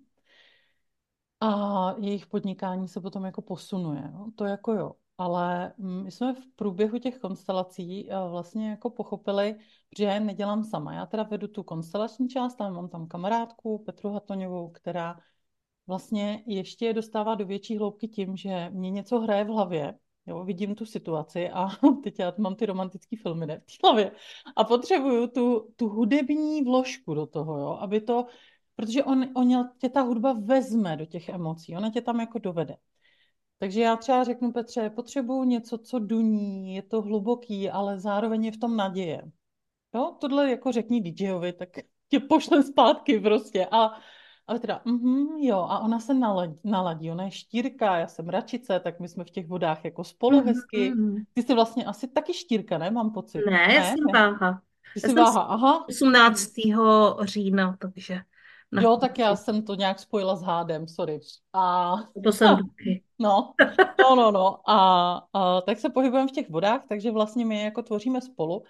[1.41, 4.11] a jejich podnikání se potom jako posunuje.
[4.15, 4.27] Jo?
[4.37, 4.93] To jako jo.
[5.19, 9.57] ale my jsme v průběhu těch konstelací eh, vlastně jako pochopili,
[9.99, 10.95] že já nedělám sama.
[10.95, 15.21] Já teda vedu tu konstelační část, tam mám tam kamarádku Petru Hatoňovou, která
[15.87, 19.99] vlastně ještě je dostává do větší hloubky tím, že mě něco hraje v hlavě,
[20.31, 21.69] jo, vidím tu situaci a
[22.05, 24.13] teď já mám ty romantické filmy ne, v hlavě
[24.57, 28.27] a potřebuju tu, tu hudební vložku do toho, jo, aby to,
[28.77, 32.77] protože on, on tě ta hudba vezme do těch emocí, ona tě tam jako dovede.
[33.59, 38.53] Takže já třeba řeknu Petře, potřebuju něco, co duní, je to hluboký, ale zároveň je
[38.53, 39.23] v tom naděje.
[39.95, 41.69] Jo, tohle jako řekni DJovi, tak
[42.09, 43.67] tě pošle zpátky prostě.
[43.71, 44.01] A,
[44.47, 48.81] ale teda, mm, jo, a ona se naladí, naladí, ona je štírka, já jsem račice,
[48.81, 50.93] tak my jsme v těch vodách jako spolu hezky.
[50.93, 51.25] Mm-hmm.
[51.35, 52.91] Ty jsi vlastně asi taky štírka, ne?
[52.91, 53.43] Mám pocit.
[53.47, 53.75] Ne, ne?
[53.75, 54.63] já jsem váha.
[54.95, 55.85] Ty jsi váha, aha.
[55.89, 56.51] 18.
[57.23, 58.21] října, takže...
[58.73, 61.21] Na jo, tak já jsem to nějak spojila s hádem, sorry.
[61.53, 61.95] A...
[62.25, 63.03] To jsem taky.
[63.19, 63.53] No,
[64.01, 64.71] no, no, no.
[64.71, 64.77] A,
[65.33, 68.65] a tak se pohybujeme v těch vodách, takže vlastně my jako tvoříme spolu.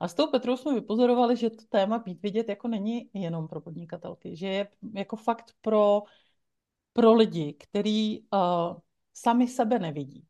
[0.00, 3.60] A s tou Petrou jsme vypozorovali, že to téma být vidět jako není jenom pro
[3.60, 6.02] podnikatelky, že je jako fakt pro,
[6.92, 8.76] pro lidi, který uh,
[9.14, 10.26] sami sebe nevidí,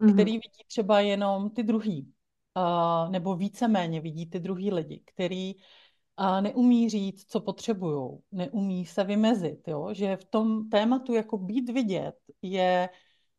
[0.00, 0.12] mm-hmm.
[0.12, 2.12] který vidí třeba jenom ty druhý,
[2.56, 9.04] uh, nebo víceméně vidí ty druhý lidi, který uh, neumí říct, co potřebují, neumí se
[9.04, 9.88] vymezit, jo?
[9.92, 12.88] že v tom tématu jako být vidět je,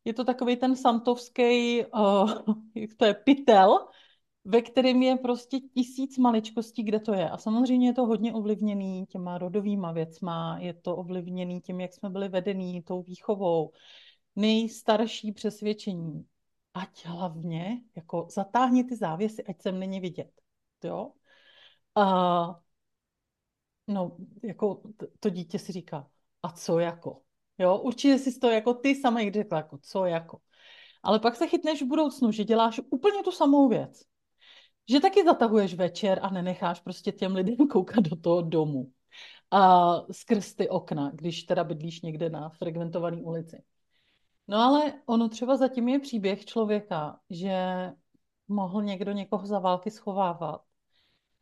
[0.04, 2.32] je to takový ten santovský, uh,
[2.74, 3.88] jak to je, pytel,
[4.46, 7.30] ve kterém je prostě tisíc maličkostí, kde to je.
[7.30, 12.10] A samozřejmě je to hodně ovlivněný těma rodovýma věcma, je to ovlivněný tím, jak jsme
[12.10, 13.72] byli vedení, tou výchovou.
[14.36, 16.26] Nejstarší přesvědčení,
[16.74, 20.30] ať hlavně, jako zatáhni ty závěsy, ať sem není vidět.
[20.84, 21.12] Jo?
[21.94, 22.60] A
[23.88, 24.82] no, jako
[25.20, 26.10] to dítě si říká,
[26.42, 27.22] a co jako?
[27.58, 30.38] Jo, určitě si to jako ty sama někdy řekla, jako co jako.
[31.02, 34.02] Ale pak se chytneš v budoucnu, že děláš úplně tu samou věc
[34.90, 38.92] že taky zatahuješ večer a nenecháš prostě těm lidem koukat do toho domu
[39.50, 43.62] a skrz ty okna, když teda bydlíš někde na frekventované ulici.
[44.48, 47.56] No ale ono třeba zatím je příběh člověka, že
[48.48, 50.62] mohl někdo někoho za války schovávat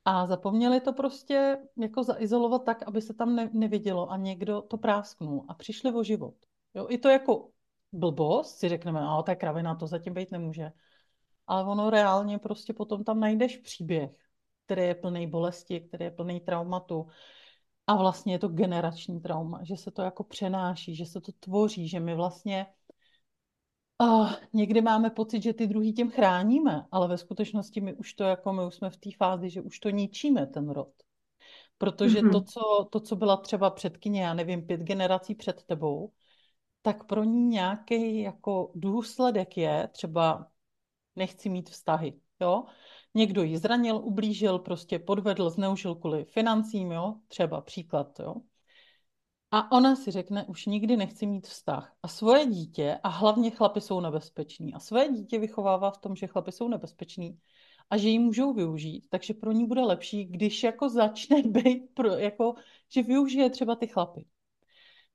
[0.04, 4.78] a zapomněli to prostě jako zaizolovat tak, aby se tam ne- nevidělo a někdo to
[4.78, 6.34] prásknul a přišli o život.
[6.74, 7.50] Jo, i to jako
[7.92, 10.72] blbost, si řekneme, a to je kravina, to zatím být nemůže
[11.46, 14.10] ale ono reálně prostě potom tam najdeš příběh,
[14.64, 17.06] který je plný bolesti, který je plný traumatu.
[17.86, 21.88] A vlastně je to generační trauma, že se to jako přenáší, že se to tvoří,
[21.88, 22.66] že my vlastně
[24.02, 28.24] uh, někdy máme pocit, že ty druhý těm chráníme, ale ve skutečnosti my už to
[28.24, 30.92] jako, my už jsme v té fázi, že už to ničíme, ten rod.
[31.78, 32.32] Protože mm-hmm.
[32.32, 36.12] to, co, to, co byla třeba předkyně, já nevím, pět generací před tebou,
[36.82, 40.46] tak pro ní nějaký jako důsledek je třeba
[41.16, 42.64] nechci mít vztahy, jo.
[43.14, 48.34] Někdo ji zranil, ublížil, prostě podvedl, zneužil kvůli financím, jo, třeba příklad, jo.
[49.50, 51.94] A ona si řekne, už nikdy nechci mít vztah.
[52.02, 56.26] A svoje dítě, a hlavně chlapy jsou nebezpeční, a svoje dítě vychovává v tom, že
[56.26, 57.38] chlapy jsou nebezpeční
[57.90, 62.08] a že ji můžou využít, takže pro ní bude lepší, když jako začne být, pro,
[62.08, 62.54] jako,
[62.88, 64.26] že využije třeba ty chlapy.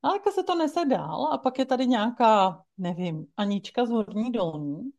[0.02, 4.32] Ale jako se to nese dál a pak je tady nějaká, nevím, Anička z Horní
[4.32, 4.90] Dolní,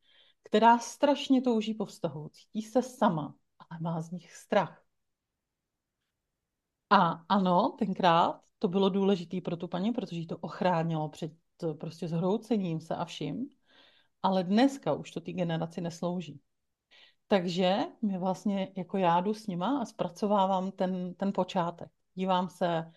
[0.44, 4.84] která strašně touží po vztahu, cítí se sama, ale má z nich strach.
[6.90, 11.32] A ano, tenkrát to bylo důležité pro tu paní, protože jí to ochránilo před
[11.80, 13.50] prostě zhroucením se a vším,
[14.24, 16.42] ale dneska už to té generaci neslouží.
[17.28, 21.90] Takže my vlastně, jako já jdu s nima a zpracovávám ten, ten počátek.
[22.14, 22.92] Dívám se,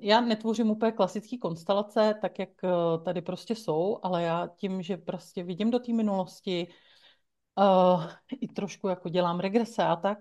[0.00, 2.68] já netvořím úplně klasické konstelace, tak jak eh,
[3.04, 6.68] tady prostě jsou, ale já tím, že prostě vidím do té minulosti,
[7.58, 8.04] uh,
[8.40, 10.18] i trošku jako dělám regrese a tak,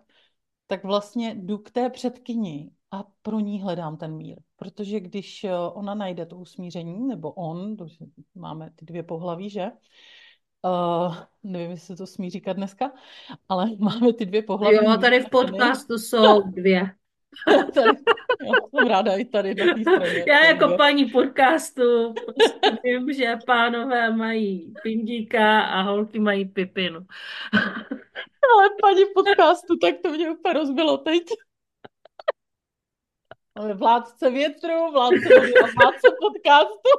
[0.68, 4.40] tak vlastně jdu k té předkyni a pro ní hledám ten mír.
[4.56, 7.76] Protože když eh, ona najde to usmíření, nebo on,
[8.36, 9.72] máme ty dvě pohlaví, že?
[10.66, 12.92] Uh, nevím, jestli se to smí říkat dneska,
[13.50, 14.76] ale máme ty dvě pohlaví.
[14.76, 16.96] Jo, tady v podcastu jsou dvě.
[17.74, 17.98] tady,
[18.46, 20.24] já jsem ráda i tady na té straně.
[20.28, 27.00] Já jako paní podcastu prostě vím, že pánové mají pindíka a holky mají pipinu.
[28.54, 31.24] Ale paní podcastu, tak to mě úplně rozbilo teď.
[33.74, 35.30] Vládce větru, vládce
[35.80, 36.90] vládce podcastu.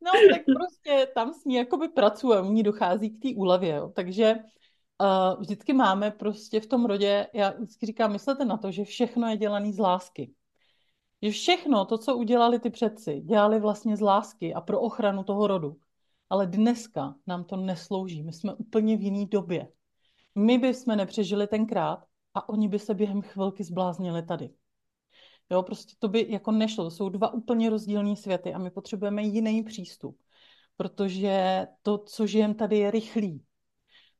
[0.00, 3.92] No, tak prostě tam s ní jakoby pracujeme, u ní dochází k té úlevě, jo.
[3.94, 4.34] takže
[5.00, 9.28] uh, vždycky máme prostě v tom rodě, já vždycky říkám, myslete na to, že všechno
[9.28, 10.34] je dělané z lásky.
[11.22, 15.46] Že všechno to, co udělali ty předci, dělali vlastně z lásky a pro ochranu toho
[15.46, 15.76] rodu.
[16.30, 18.22] Ale dneska nám to neslouží.
[18.22, 19.68] My jsme úplně v jiné době.
[20.34, 24.50] My bychom nepřežili tenkrát a oni by se během chvilky zbláznili tady.
[25.50, 26.84] Jo, prostě to by jako nešlo.
[26.84, 30.20] To jsou dva úplně rozdílní světy a my potřebujeme jiný přístup.
[30.76, 33.44] Protože to, co žijem tady, je rychlý.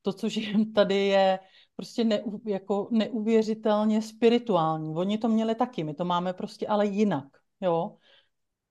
[0.09, 1.39] To, co žijem tady, je
[1.77, 4.95] prostě ne, jako neuvěřitelně spirituální.
[4.95, 7.27] Oni to měli taky, my to máme prostě ale jinak.
[7.61, 7.97] Jo?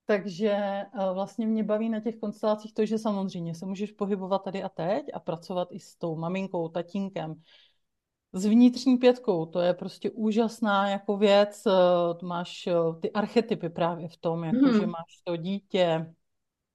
[0.06, 4.64] Takže eh, vlastně mě baví na těch konstelacích to, že samozřejmě se můžeš pohybovat tady
[4.64, 7.42] a teď a pracovat i s tou maminkou, tatínkem,
[8.34, 9.46] s vnitřní pětkou.
[9.46, 11.64] To je prostě úžasná jako věc.
[11.68, 14.80] Eh, máš eh, ty archetypy právě v tom, jako hmm.
[14.80, 16.14] že máš to dítě,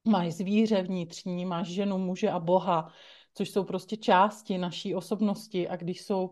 [0.05, 2.93] máš zvíře vnitřní, máš ženu, muže a boha,
[3.35, 6.31] což jsou prostě části naší osobnosti a když jsou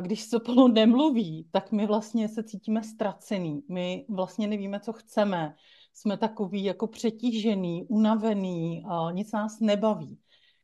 [0.00, 3.62] když se spolu nemluví, tak my vlastně se cítíme ztracený.
[3.68, 5.54] My vlastně nevíme, co chceme
[5.94, 10.18] jsme takový jako přetížený, unavený, nic nás nebaví.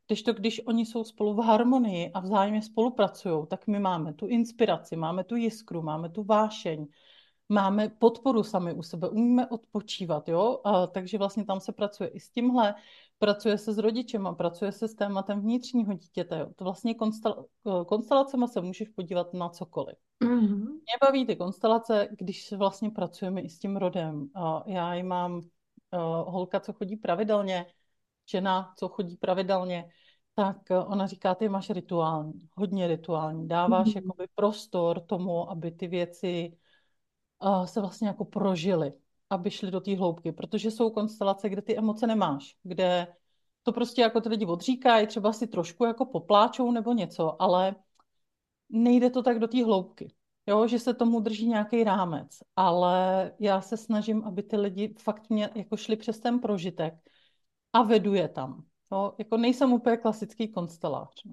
[0.06, 4.26] Když to, když oni jsou spolu v harmonii a vzájemně spolupracují, tak my máme tu
[4.26, 6.86] inspiraci, máme tu jiskru, máme tu vášeň,
[7.50, 10.60] máme podporu sami u sebe, umíme odpočívat, jo?
[10.64, 12.74] A, takže vlastně tam se pracuje i s tímhle,
[13.18, 16.38] pracuje se s rodičem a pracuje se s tématem vnitřního dítěte.
[16.38, 16.46] Jo?
[16.56, 17.46] To vlastně konstel,
[17.86, 19.96] konstelacema se můžeš podívat na cokoliv.
[20.24, 20.66] Mm-hmm.
[20.66, 24.28] Mě baví ty konstelace, když vlastně pracujeme i s tím rodem.
[24.34, 25.42] A já ji mám uh,
[26.32, 27.66] holka, co chodí pravidelně,
[28.30, 29.90] žena, co chodí pravidelně,
[30.34, 33.48] tak uh, ona říká, ty máš rituální, hodně rituální.
[33.48, 33.96] Dáváš mm-hmm.
[33.96, 36.56] jakoby prostor tomu, aby ty věci
[37.64, 38.92] se vlastně jako prožily,
[39.30, 43.06] aby šly do té hloubky, protože jsou konstelace, kde ty emoce nemáš, kde
[43.62, 47.74] to prostě jako ty lidi odříkají, třeba si trošku jako popláčou nebo něco, ale
[48.68, 50.14] nejde to tak do té hloubky.
[50.46, 55.30] Jo, že se tomu drží nějaký rámec, ale já se snažím, aby ty lidi fakt
[55.30, 56.94] mě jako šli přes ten prožitek
[57.72, 58.64] a vedu je tam.
[58.92, 61.24] Jo, jako nejsem úplně klasický konstelář.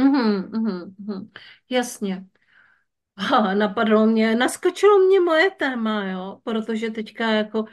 [0.00, 1.30] Mm-hmm, mm-hmm.
[1.70, 2.26] Jasně.
[3.54, 7.64] Napadlo mě, naskočilo mě moje téma, jo, protože teďka jako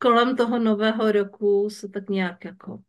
[0.00, 2.82] kolem toho nového roku se tak nějak jako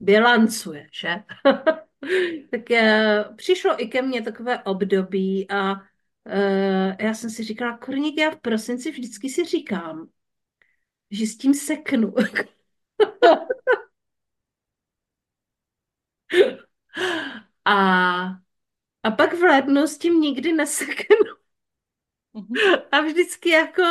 [0.00, 1.14] bilancuje, že?
[2.50, 5.78] tak je, přišlo i ke mně takové období a uh,
[7.00, 10.08] já jsem si říkala, Korník, já v prosinci vždycky si říkám,
[11.10, 12.14] že s tím seknu.
[17.64, 17.74] a,
[19.02, 21.43] a pak v lednu s tím nikdy neseknu.
[22.34, 22.54] Mhm.
[22.92, 23.82] A vždycky jako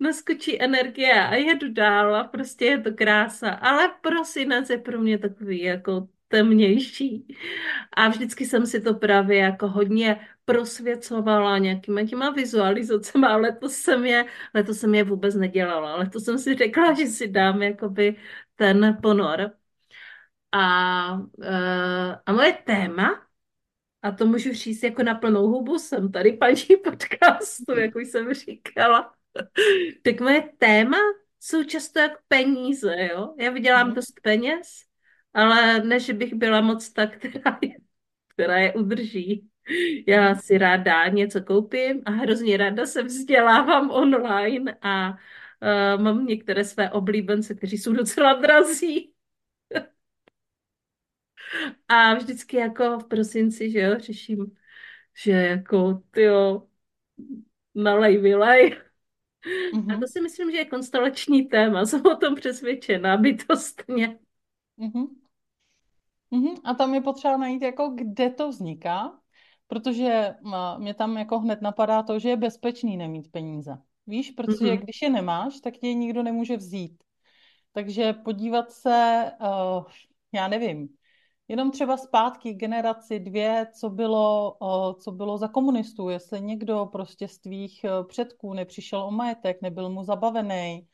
[0.00, 3.50] naskočí energie a jedu dál a prostě je to krása.
[3.50, 7.36] Ale prosinec je pro mě takový jako temnější.
[7.92, 14.04] A vždycky jsem si to právě jako hodně prosvěcovala nějakýma těma vizualizacemi, ale letos jsem
[14.06, 15.96] je, letos jsem je vůbec nedělala.
[15.96, 18.16] Letos jsem si řekla, že si dám jakoby
[18.56, 19.50] ten ponor.
[20.52, 23.23] A, eh, a moje téma,
[24.04, 28.34] a to můžu říct jako na plnou hubu, jsem tady paní podcastu, jak už jsem
[28.34, 29.12] říkala,
[30.02, 30.96] tak moje téma
[31.40, 33.34] jsou často jak peníze, jo.
[33.38, 33.94] Já vydělám mm.
[33.94, 34.66] dost peněz,
[35.34, 37.70] ale ne, že bych byla moc ta, která je,
[38.28, 39.48] která je udrží.
[40.06, 46.64] Já si ráda něco koupím a hrozně ráda se vzdělávám online a uh, mám některé
[46.64, 49.13] své oblíbence, kteří jsou docela drazí.
[51.88, 54.56] a vždycky jako v prosinci, že jo, řeším,
[55.24, 56.68] že jako, tyjo,
[57.74, 58.76] nalej, vylej.
[59.74, 59.96] Mm-hmm.
[59.96, 64.18] A to si myslím, že je konstelační téma, jsem o tom přesvědčená bytostně.
[64.78, 65.06] Mm-hmm.
[66.32, 66.60] Mm-hmm.
[66.64, 69.20] A tam je potřeba najít, jako kde to vzniká,
[69.66, 70.34] protože
[70.78, 73.78] mě tam jako hned napadá to, že je bezpečný nemít peníze.
[74.06, 74.82] Víš, protože mm-hmm.
[74.82, 77.04] když je nemáš, tak tě nikdo nemůže vzít.
[77.72, 79.84] Takže podívat se, uh,
[80.32, 80.88] já nevím,
[81.48, 84.56] jenom třeba zpátky generaci dvě, co bylo,
[85.00, 89.90] co bylo za komunistů, jestli někdo prostě z tvých uh, předků nepřišel o majetek, nebyl
[89.90, 90.86] mu zabavený,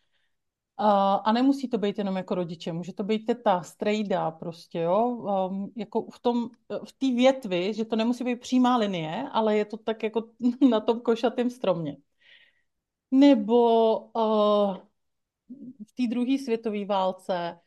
[0.82, 5.24] a, nemusí to být jenom jako rodiče, může to být teta, strejda prostě, jo,
[5.76, 6.50] jako v tom,
[6.84, 10.22] v té větvi, že to nemusí být přímá linie, ale je to tak jako
[10.70, 11.96] na tom košatém stromě.
[13.10, 14.76] Nebo uh,
[15.88, 17.58] v té druhé světové válce,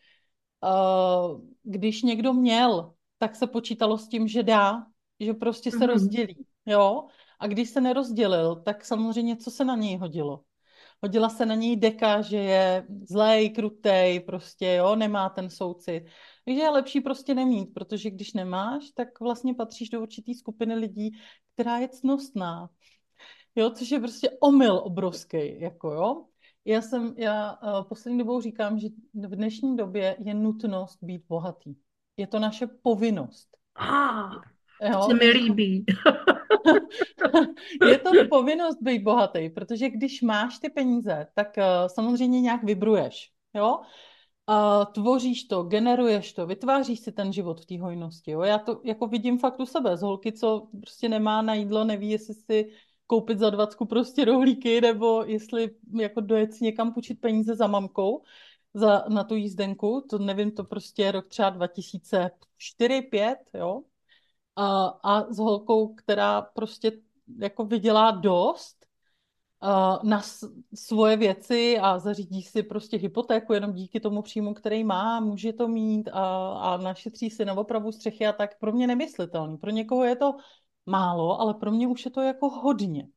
[1.64, 4.86] když někdo měl, tak se počítalo s tím, že dá,
[5.20, 5.88] že prostě se mm-hmm.
[5.88, 7.08] rozdělí, jo,
[7.40, 10.44] a když se nerozdělil, tak samozřejmě co se na něj hodilo?
[11.04, 16.04] hodila se na něj deka, že je zlej, krutej, prostě, jo, nemá ten soucit.
[16.46, 21.12] Takže je lepší prostě nemít, protože když nemáš, tak vlastně patříš do určitý skupiny lidí,
[21.54, 22.70] která je cnostná.
[23.56, 26.26] Jo, což je prostě omyl obrovský, jako jo.
[26.66, 31.76] Já jsem, já uh, poslední dobou říkám, že v dnešní době je nutnost být bohatý.
[32.18, 33.48] Je to naše povinnost.
[33.76, 34.30] Ah,
[34.94, 35.86] to se mi líbí.
[37.88, 43.32] je to povinnost být bohatý, protože když máš ty peníze, tak uh, samozřejmě nějak vybruješ,
[43.54, 43.80] jo?
[44.48, 48.32] A tvoříš to, generuješ to, vytváříš si ten život v té hojnosti.
[48.32, 48.42] Jo?
[48.42, 52.10] Já to jako vidím fakt u sebe, z holky, co prostě nemá na jídlo, neví,
[52.10, 52.72] jestli si
[53.08, 58.24] koupit za dvacku prostě rohlíky, nebo jestli jako dojet někam půjčit peníze za mamkou
[58.74, 63.82] za, na tu jízdenku, to nevím, to prostě rok třeba 2004 5 jo,
[64.56, 66.92] a, a s holkou, která prostě
[67.40, 68.86] jako vydělá dost
[69.64, 70.22] uh, na
[70.76, 75.68] svoje věci a zařídí si prostě hypotéku jenom díky tomu příjmu, který má, může to
[75.68, 79.58] mít a, a našetří si na opravu střechy a tak pro mě nemyslitelný.
[79.58, 80.36] Pro někoho je to
[80.86, 83.08] málo, ale pro mě už je to jako hodně.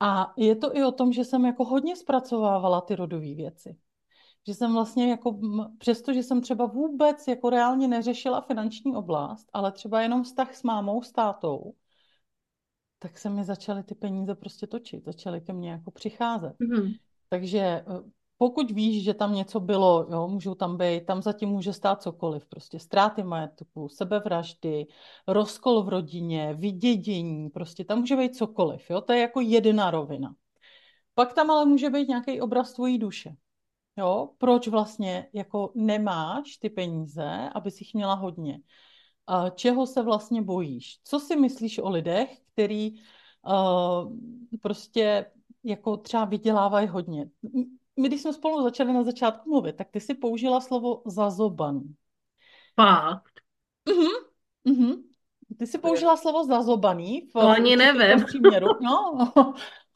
[0.00, 3.76] A je to i o tom, že jsem jako hodně zpracovávala ty rodové věci.
[4.46, 5.40] Že jsem vlastně jako,
[5.78, 10.62] přesto, že jsem třeba vůbec jako reálně neřešila finanční oblast, ale třeba jenom vztah s
[10.62, 11.74] mámou, s tátou,
[12.98, 16.56] tak se mi začaly ty peníze prostě točit, začaly ke mně jako přicházet.
[16.60, 16.98] Mm-hmm.
[17.28, 17.84] Takže eh,
[18.38, 22.46] pokud víš, že tam něco bylo, jo, můžou tam být, tam zatím může stát cokoliv,
[22.46, 24.86] prostě ztráty majetku, sebevraždy,
[25.28, 30.34] rozkol v rodině, vydědění, prostě tam může být cokoliv, jo, to je jako jedna rovina.
[31.14, 33.36] Pak tam ale může být nějaký obraz tvojí duše.
[33.96, 38.60] Jo, proč vlastně jako nemáš ty peníze, aby si jich měla hodně?
[39.54, 41.00] čeho se vlastně bojíš?
[41.04, 44.12] Co si myslíš o lidech, který uh,
[44.62, 45.26] prostě
[45.64, 47.30] jako třeba vydělávají hodně?
[47.96, 51.94] My, když jsme spolu začali na začátku mluvit, tak ty si použila slovo zazobaný.
[52.74, 53.40] Fakt?
[53.88, 54.10] Mhm,
[54.64, 55.02] mhm.
[55.58, 57.20] Ty jsi použila slovo zazobaný.
[57.20, 58.24] V, to ani nevím.
[58.26, 58.66] Příměru.
[58.80, 59.18] No,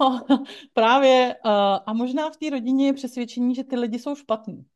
[0.72, 1.36] právě.
[1.44, 1.52] Uh,
[1.86, 4.66] a možná v té rodině je přesvědčení, že ty lidi jsou špatní.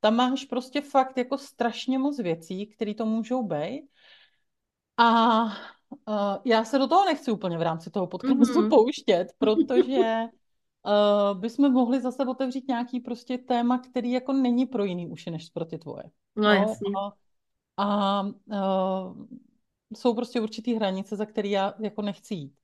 [0.00, 3.82] Tam máš prostě fakt jako strašně moc věcí, které to můžou být.
[4.96, 8.68] A uh, já se do toho nechci úplně v rámci toho podcastu mm-hmm.
[8.68, 10.14] pouštět, protože
[10.86, 15.50] uh, bychom mohli zase otevřít nějaký prostě téma, který jako není pro jiný uši, než
[15.50, 16.04] pro ty tvoje.
[16.36, 16.92] No, no jasně.
[16.96, 17.12] A,
[17.84, 19.26] a uh,
[19.96, 22.54] jsou prostě určitý hranice, za které já jako nechci jít.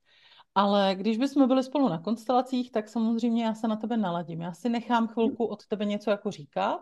[0.55, 4.41] Ale když bychom byli spolu na konstelacích, tak samozřejmě já se na tebe naladím.
[4.41, 6.81] Já si nechám chvilku od tebe něco jako říkat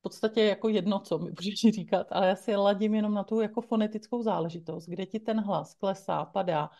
[0.00, 3.40] v podstatě jako jedno, co mi budeš říkat, ale já si ladím jenom na tu
[3.40, 6.70] jako fonetickou záležitost, kde ti ten hlas klesá, padá,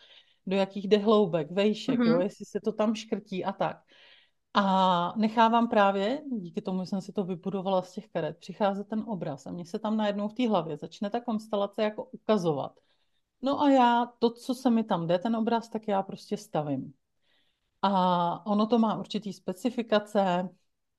[0.47, 2.11] do jakých jde hloubek, vejšek, mm-hmm.
[2.11, 3.77] jo, jestli se to tam škrtí a tak.
[4.53, 9.47] A nechávám právě, díky tomu jsem si to vybudovala z těch karet, přicházet ten obraz
[9.47, 12.71] a mně se tam najednou v té hlavě začne ta konstelace jako ukazovat.
[13.41, 16.93] No a já to, co se mi tam jde, ten obraz, tak já prostě stavím.
[17.81, 20.49] A ono to má určitý specifikace,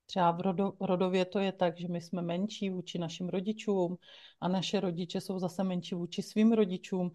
[0.07, 3.97] Třeba v rodo, rodově to je tak, že my jsme menší vůči našim rodičům
[4.41, 7.11] a naše rodiče jsou zase menší vůči svým rodičům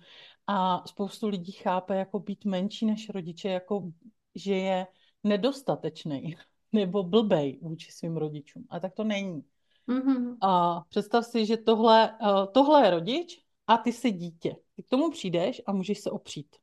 [0.48, 3.92] a spoustu lidí chápe jako být menší než rodiče, jako
[4.36, 4.88] že je
[5.24, 6.36] nedostatečný
[6.72, 8.66] nebo blbej vůči svým rodičům.
[8.70, 9.44] A tak to není.
[9.88, 10.38] Mm-hmm.
[10.42, 14.56] A představ si, že tohle, eh, tohle je rodič a ty jsi dítě.
[14.76, 16.56] Ty k tomu přijdeš a můžeš se opřít.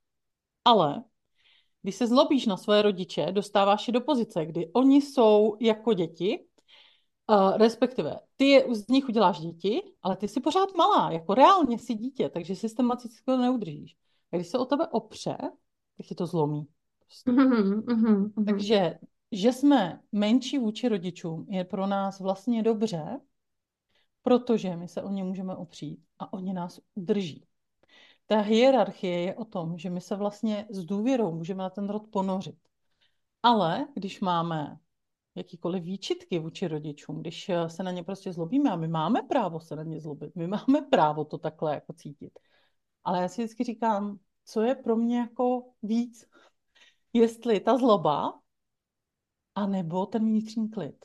[0.64, 1.05] Ale
[1.85, 6.45] když se zlobíš na svoje rodiče, dostáváš je do pozice, kdy oni jsou jako děti,
[7.30, 11.78] uh, respektive ty je, z nich uděláš děti, ale ty jsi pořád malá, jako reálně
[11.78, 13.97] jsi dítě, takže systematicky to neudržíš.
[14.32, 15.37] A když se o tebe opře,
[15.97, 16.66] tak je to zlomí.
[16.99, 17.30] Prostě.
[17.30, 18.45] Mm-hmm, mm-hmm.
[18.45, 18.99] Takže,
[19.32, 23.20] že jsme menší vůči rodičům, je pro nás vlastně dobře,
[24.22, 27.45] protože my se o ně můžeme opřít a oni nás udrží.
[28.27, 32.03] Ta hierarchie je o tom, že my se vlastně s důvěrou můžeme na ten rod
[32.11, 32.59] ponořit.
[33.43, 34.79] Ale když máme
[35.35, 39.61] jakýkoliv výčitky vůči rodičům, když eh, se na ně prostě zlobíme a my máme právo
[39.61, 42.39] se na ně zlobit, my máme právo to takhle jako cítit.
[43.05, 46.27] Ale já si vždycky říkám, co je pro mě jako víc,
[47.12, 48.41] jestli ta zloba,
[49.55, 51.05] anebo ten vnitřní klid.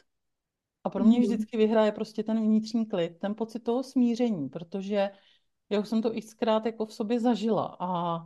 [0.84, 1.28] A pro mě mhm.
[1.28, 5.12] vždycky vyhraje prostě ten vnitřní klid, ten pocit toho smíření, protože
[5.70, 8.22] já už jsem to xkrát jako v sobě zažila a,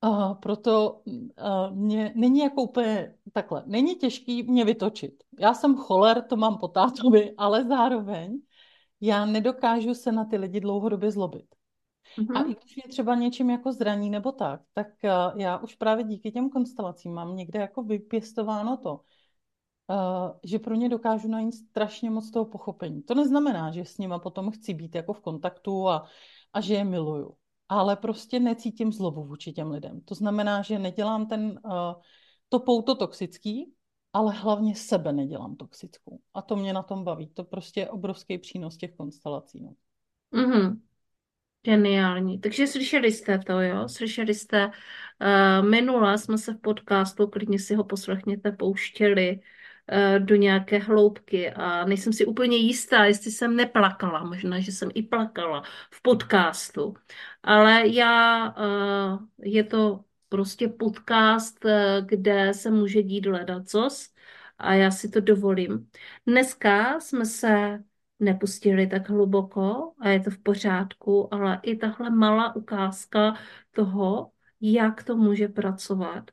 [0.00, 1.02] a proto
[1.36, 3.62] a mě není jako úplně takhle.
[3.66, 5.24] Není těžký mě vytočit.
[5.40, 8.40] Já jsem choler, to mám po tátovi, ale zároveň
[9.00, 11.54] já nedokážu se na ty lidi dlouhodobě zlobit.
[12.18, 12.36] Mm-hmm.
[12.36, 14.86] A i když mě třeba něčím jako zraní nebo tak, tak
[15.36, 19.00] já už právě díky těm konstelacím mám někde jako vypěstováno to,
[20.44, 23.02] že pro ně dokážu najít strašně moc toho pochopení.
[23.02, 26.06] To neznamená, že s nima potom chci být jako v kontaktu a,
[26.52, 27.34] a že je miluju.
[27.68, 30.00] Ale prostě necítím zlobu vůči těm lidem.
[30.00, 31.72] To znamená, že nedělám ten, uh,
[32.48, 33.72] to pouto toxický,
[34.12, 36.20] ale hlavně sebe nedělám toxickou.
[36.34, 37.26] A to mě na tom baví.
[37.26, 39.60] To prostě je obrovský přínos těch konstelací.
[39.62, 39.74] No.
[40.34, 40.80] Mm-hmm.
[41.62, 42.40] Geniální.
[42.40, 43.88] Takže slyšeli jste to, jo?
[43.88, 49.40] Slyšeli jste, uh, minule jsme se v podcastu, klidně si ho poslechněte, pouštěli
[50.18, 55.02] do nějaké hloubky a nejsem si úplně jistá, jestli jsem neplakala, možná, že jsem i
[55.02, 56.94] plakala v podcastu,
[57.42, 61.58] ale já, uh, je to prostě podcast,
[62.00, 64.14] kde se může dít ledacos
[64.58, 65.90] a já si to dovolím.
[66.26, 67.84] Dneska jsme se
[68.20, 73.34] nepustili tak hluboko a je to v pořádku, ale i tahle malá ukázka
[73.70, 76.32] toho, jak to může pracovat, eh,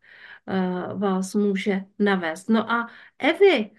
[0.95, 2.49] vás může navést.
[2.49, 2.89] No a
[3.19, 3.71] Evi,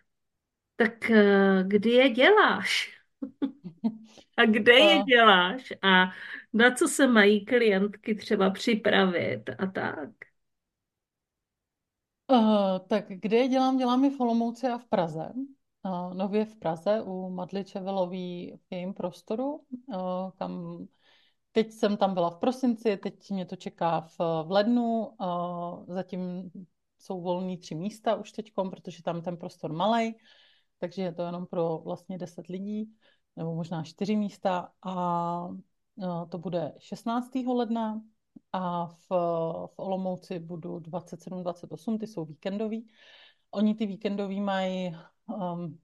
[0.77, 2.99] tak eh, kdy je děláš?
[4.37, 5.73] A kde je děláš?
[5.83, 6.11] A
[6.53, 10.11] na co se mají klientky třeba připravit a tak?
[12.33, 13.79] Uh, tak kde je dělám?
[13.79, 15.33] Dělám je v Olomouci a v Praze
[16.13, 19.61] nově v Praze u Madly Čevelový v jejím prostoru,
[20.39, 20.87] kam
[21.53, 25.13] teď jsem tam byla v prosinci, teď mě to čeká v, v lednu,
[25.89, 26.51] zatím
[26.99, 30.15] jsou volní tři místa už teď, protože tam ten prostor malý,
[30.79, 32.95] takže je to jenom pro vlastně 10 lidí,
[33.37, 35.49] nebo možná čtyři místa a
[36.29, 37.31] to bude 16.
[37.35, 38.03] ledna
[38.53, 39.09] a v,
[39.67, 42.89] v Olomouci budu 27-28, ty jsou víkendový.
[43.51, 44.97] Oni ty víkendový mají
[45.27, 45.79] um,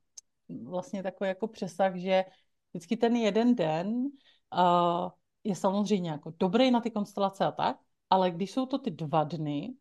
[0.65, 2.25] vlastně takový jako přesah, že
[2.73, 5.11] vždycky ten jeden den uh,
[5.45, 7.77] je samozřejmě jako dobrý na ty konstelace a tak,
[8.11, 9.75] ale když jsou to ty dva dny,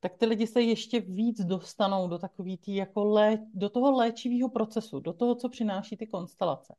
[0.00, 4.48] tak ty lidi se ještě víc dostanou do takový tý jako lé, do toho léčivého
[4.48, 6.74] procesu, do toho, co přináší ty konstelace.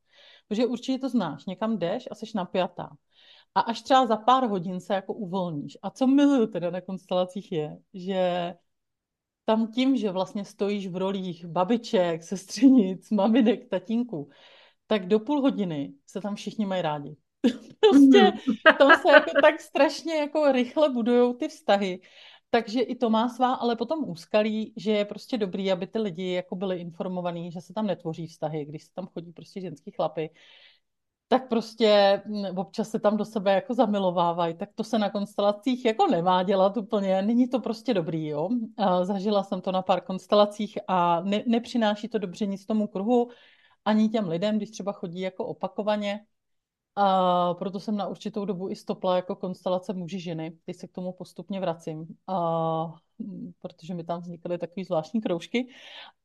[0.48, 2.90] Protože určitě to znáš, někam jdeš a jsi napjatá.
[3.56, 5.78] A až třeba za pár hodin se jako uvolníš.
[5.82, 8.54] A co miluju teda na konstelacích je, že
[9.46, 14.30] tam tím, že vlastně stojíš v rolích babiček, sestřenic, maminek, tatínků,
[14.88, 17.16] tak do půl hodiny se tam všichni mají rádi.
[17.80, 18.78] prostě mhm.
[18.78, 22.02] tam se jako tak strašně jako rychle budujou ty vztahy.
[22.50, 26.32] Takže i to má svá, ale potom úskalí, že je prostě dobrý, aby ty lidi
[26.32, 30.30] jako byli informovaní, že se tam netvoří vztahy, když se tam chodí prostě ženský chlapy,
[31.28, 35.86] tak prostě mm, občas se tam do sebe jako zamilovávají, tak to se na konstelacích
[35.86, 38.50] jako nemá dělat úplně, není to prostě dobrý, jo.
[39.04, 43.30] Zažila jsem to na pár konstelacích a ne, nepřináší to dobře nic tomu kruhu,
[43.86, 46.26] ani těm lidem, když třeba chodí jako opakovaně.
[46.96, 50.58] A proto jsem na určitou dobu i stopla jako konstelace muži ženy.
[50.66, 52.94] Teď se k tomu postupně vracím, a,
[53.60, 55.68] protože mi tam vznikaly takové zvláštní kroužky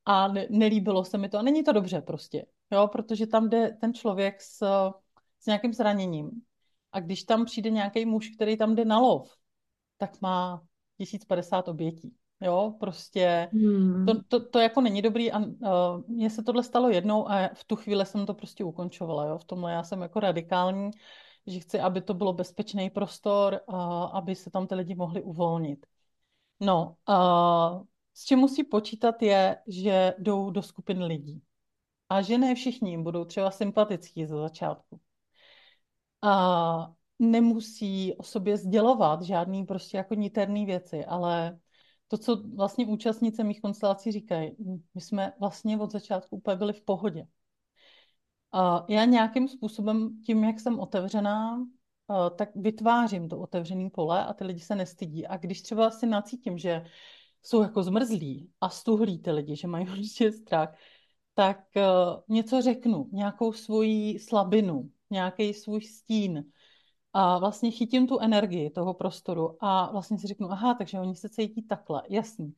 [0.05, 1.37] a ne, nelíbilo se mi to.
[1.37, 4.57] A není to dobře prostě, jo, protože tam jde ten člověk s,
[5.39, 6.31] s nějakým zraněním.
[6.91, 9.33] A když tam přijde nějaký muž, který tam jde na lov,
[9.97, 10.61] tak má
[10.97, 12.15] 1050 obětí.
[12.41, 14.05] Jo, prostě hmm.
[14.05, 15.45] to, to, to jako není dobrý a uh,
[16.07, 19.43] mně se tohle stalo jednou a v tu chvíli jsem to prostě ukončovala, jo, v
[19.43, 20.91] tomhle já jsem jako radikální,
[21.47, 23.75] že chci, aby to bylo bezpečný prostor, uh,
[24.17, 25.85] aby se tam ty lidi mohli uvolnit.
[26.59, 27.83] No, uh,
[28.13, 31.41] s čím musí počítat je, že jdou do skupin lidí
[32.09, 34.99] a že ne všichni jim budou třeba sympatický za začátku.
[36.21, 41.59] A nemusí o sobě sdělovat žádný prostě jako niterný věci, ale
[42.07, 44.55] to, co vlastně účastnice mých konstelací říkají,
[44.95, 47.27] my jsme vlastně od začátku úplně byli v pohodě.
[48.51, 51.65] A já nějakým způsobem, tím, jak jsem otevřená,
[52.35, 55.27] tak vytvářím to otevřený pole a ty lidi se nestydí.
[55.27, 56.85] A když třeba si nacítím, že
[57.43, 60.77] jsou jako zmrzlí a stuhlí ty lidi, že mají prostě strach,
[61.33, 61.63] tak
[62.27, 66.51] něco řeknu, nějakou svoji slabinu, nějaký svůj stín,
[67.13, 71.29] a vlastně chytím tu energii toho prostoru a vlastně si řeknu, aha, takže oni se
[71.29, 72.53] cítí takhle, jasný.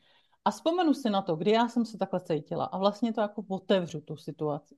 [0.45, 3.43] A vzpomenu si na to, kdy já jsem se takhle cítila a vlastně to jako
[3.47, 4.76] otevřu tu situaci.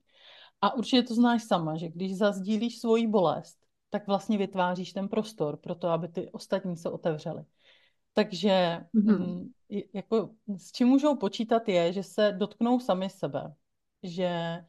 [0.60, 3.58] A určitě to znáš sama, že když zazdílíš svoji bolest,
[3.90, 7.44] tak vlastně vytváříš ten prostor pro to, aby ty ostatní se otevřeli.
[8.12, 9.50] Takže mm-hmm.
[9.94, 13.54] jako, s čím můžou počítat je, že se dotknou sami sebe,
[14.02, 14.64] že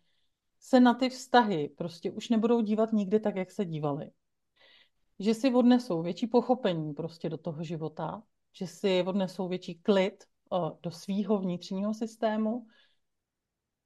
[0.60, 4.12] se na ty vztahy prostě už nebudou dívat nikdy tak, jak se dívali
[5.24, 10.78] že si odnesou větší pochopení prostě do toho života, že si odnesou větší klid o,
[10.84, 12.68] do svýho vnitřního systému,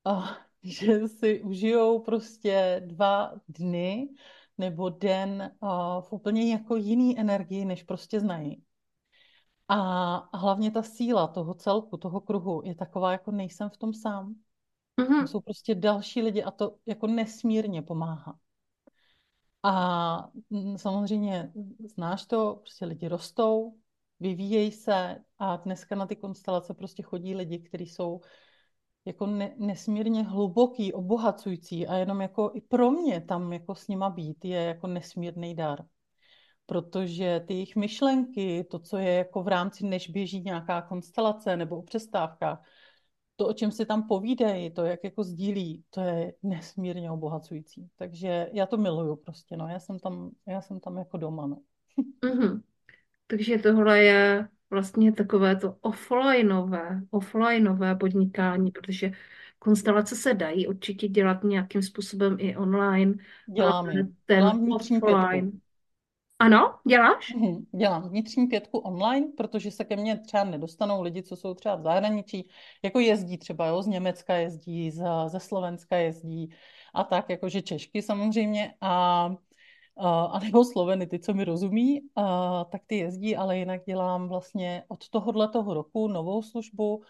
[0.05, 4.09] a že si užijou prostě dva dny
[4.57, 8.63] nebo den o, v úplně jako jiný energii, než prostě znají.
[9.67, 14.35] A hlavně ta síla toho celku, toho kruhu je taková, jako nejsem v tom sám.
[15.01, 15.25] Mm-hmm.
[15.25, 18.39] Jsou prostě další lidi a to jako nesmírně pomáhá.
[19.63, 20.29] A
[20.75, 21.51] samozřejmě
[21.95, 23.73] znáš to, prostě lidi rostou,
[24.19, 28.21] vyvíjejí se a dneska na ty konstelace prostě chodí lidi, kteří jsou
[29.05, 34.09] jako ne, nesmírně hluboký, obohacující a jenom jako i pro mě tam jako s nima
[34.09, 35.85] být je jako nesmírný dar.
[36.65, 41.77] Protože ty jejich myšlenky, to, co je jako v rámci, než běží nějaká konstelace nebo
[41.77, 42.63] o přestávkách,
[43.37, 47.89] to, o čem si tam povídají, to, jak jako sdílí, to je nesmírně obohacující.
[47.97, 49.67] Takže já to miluju prostě, no.
[49.67, 51.61] Já jsem tam, já jsem tam jako doma, no.
[52.23, 52.61] Mm-hmm.
[53.27, 59.11] Takže tohle je vlastně takové to offlineové, offlineové podnikání, protože
[59.59, 63.13] konstelace se dají určitě dělat nějakým způsobem i online.
[63.55, 64.07] Dělám je.
[64.25, 65.51] Ten Dělám offline.
[65.51, 65.66] Pětku.
[66.39, 67.33] Ano, děláš?
[67.33, 71.75] Mhm, dělám vnitřní pětku online, protože se ke mně třeba nedostanou lidi, co jsou třeba
[71.75, 72.49] v zahraničí,
[72.83, 76.55] jako jezdí třeba, jo, z Německa jezdí, z, ze Slovenska jezdí
[76.93, 79.29] a tak, jakože Češky samozřejmě a
[79.99, 84.83] a nebo Sloveny, ty, co mi rozumí, a, tak ty jezdí, ale jinak dělám vlastně
[84.87, 87.03] od tohohle toho roku novou službu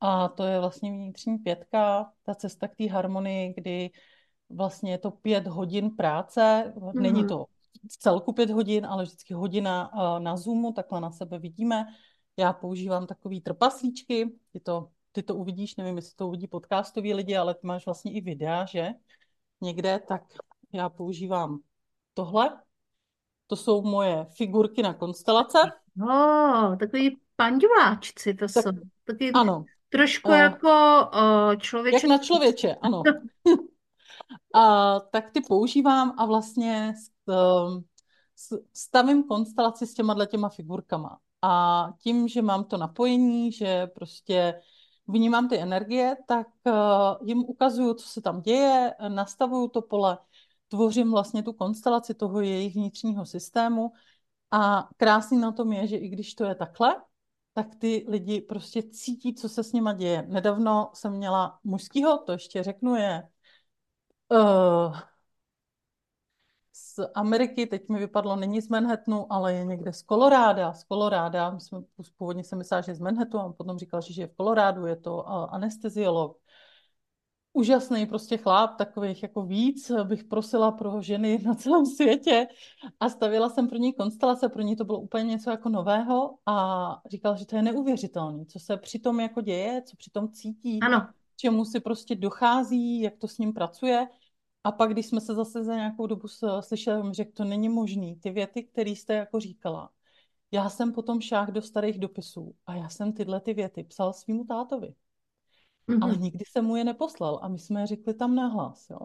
[0.00, 3.90] a to je vlastně vnitřní pětka, ta cesta k té harmonii, kdy
[4.50, 7.00] vlastně je to pět hodin práce, mm-hmm.
[7.00, 7.28] není mhm.
[7.28, 7.46] to
[7.90, 11.84] v celku pět hodin, ale vždycky hodina na Zoomu, takhle na sebe vidíme.
[12.36, 17.36] Já používám takový trpaslíčky, ty to, ty to uvidíš, nevím, jestli to uvidí podcastoví lidi,
[17.36, 18.88] ale ty máš vlastně i videa, že?
[19.60, 20.22] Někde, tak
[20.72, 21.58] já používám
[22.14, 22.60] tohle.
[23.46, 25.58] To jsou moje figurky na konstelace.
[25.96, 28.70] No, takový panduláčci to tak, jsou.
[29.04, 29.64] Taky ano.
[29.88, 31.96] Trošku uh, jako uh, člověče.
[31.96, 33.02] Jak na člověče, ano.
[34.54, 36.94] a, tak ty používám a vlastně
[38.72, 41.18] stavím konstelaci s těma těma figurkama.
[41.42, 44.60] A tím, že mám to napojení, že prostě
[45.08, 50.18] vnímám ty energie, tak uh, jim ukazuju, co se tam děje, nastavuju to pole
[50.68, 53.92] tvořím vlastně tu konstelaci toho jejich vnitřního systému
[54.50, 57.02] a krásný na tom je, že i když to je takhle,
[57.54, 60.26] tak ty lidi prostě cítí, co se s nima děje.
[60.28, 63.28] Nedávno jsem měla mužskýho, to ještě řeknu, je
[64.28, 64.96] uh,
[66.78, 70.72] z Ameriky, teď mi vypadlo, není z Manhattanu, ale je někde z Koloráda.
[70.72, 71.78] Z Koloráda, my jsme
[72.16, 74.96] původně se myslela, že je z Manhattanu, a potom říkal, že je v Kolorádu, je
[74.96, 76.36] to anesteziolog
[77.52, 82.46] úžasný prostě chlap, takových jako víc bych prosila pro ženy na celém světě
[83.00, 87.00] a stavila jsem pro ní konstelace, pro ní to bylo úplně něco jako nového a
[87.10, 91.08] říkal, že to je neuvěřitelné, co se přitom jako děje, co přitom cítí, ano.
[91.36, 94.06] čemu si prostě dochází, jak to s ním pracuje.
[94.66, 96.28] A pak, když jsme se zase za nějakou dobu
[96.60, 99.90] slyšeli, řekl, to není možný, ty věty, které jste jako říkala.
[100.52, 104.44] Já jsem potom šách do starých dopisů a já jsem tyhle ty věty psal svýmu
[104.44, 104.94] tátovi
[105.88, 105.98] mm-hmm.
[106.02, 108.98] ale nikdy jsem mu je neposlal a my jsme je řekli tam nahlas, jo.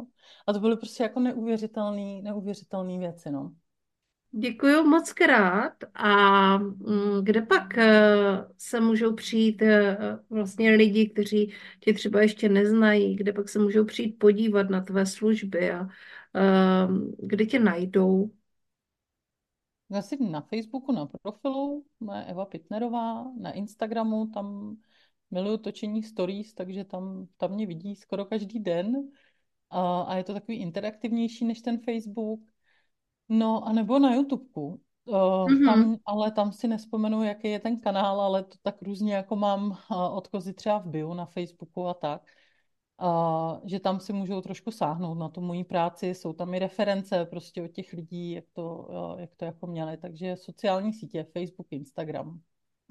[0.47, 3.51] A to byly prostě jako neuvěřitelné neuvěřitelný věci, no.
[4.31, 5.73] Děkuji moc krát.
[5.93, 9.97] A mm, kde pak eh, se můžou přijít eh,
[10.29, 15.05] vlastně lidi, kteří tě třeba ještě neznají, kde pak se můžou přijít podívat na tvé
[15.05, 15.87] služby a
[16.33, 18.31] ehm, kde tě najdou?
[19.97, 24.77] Asi na Facebooku, na profilu, moje Eva Pitnerová, na Instagramu, tam
[25.31, 29.11] miluju točení stories, takže tam, tam mě vidí skoro každý den
[29.69, 32.50] a, a je to takový interaktivnější než ten Facebook.
[33.31, 34.81] No a nebo na YouTubeku.
[35.05, 35.65] Uh, mm-hmm.
[35.65, 39.71] tam, ale tam si nespomenu, jaký je ten kanál, ale to tak různě jako mám
[39.71, 42.21] uh, odkozy třeba v bio na Facebooku a tak.
[43.01, 47.25] Uh, že tam si můžou trošku sáhnout na tu moji práci, jsou tam i reference
[47.25, 51.67] prostě od těch lidí, jak to, uh, jak to jako měli, takže sociální sítě, Facebook,
[51.71, 52.39] Instagram.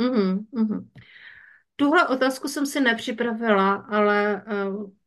[0.00, 0.88] Mm-hmm, mm-hmm.
[1.76, 4.64] Tuhle otázku jsem si nepřipravila, ale eh,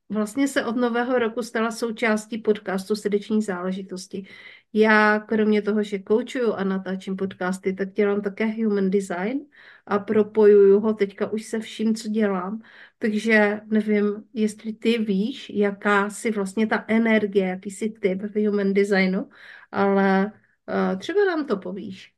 [0.09, 4.27] vlastně se od nového roku stala součástí podcastu Srdeční záležitosti.
[4.74, 9.39] Já kromě toho, že koučuju a natáčím podcasty, tak dělám také human design
[9.86, 12.61] a propojuju ho teďka už se vším, co dělám.
[12.97, 18.74] Takže nevím, jestli ty víš, jaká si vlastně ta energie, jaký jsi typ v human
[18.74, 19.30] designu,
[19.71, 22.13] ale uh, třeba nám to povíš.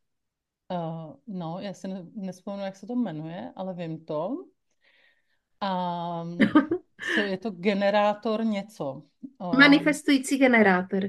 [0.72, 4.45] Uh, no, já si nespomenu, jak se to jmenuje, ale vím to.
[5.62, 6.28] A
[7.16, 9.03] co je to generátor něco.
[9.58, 11.03] Manifestující generátor.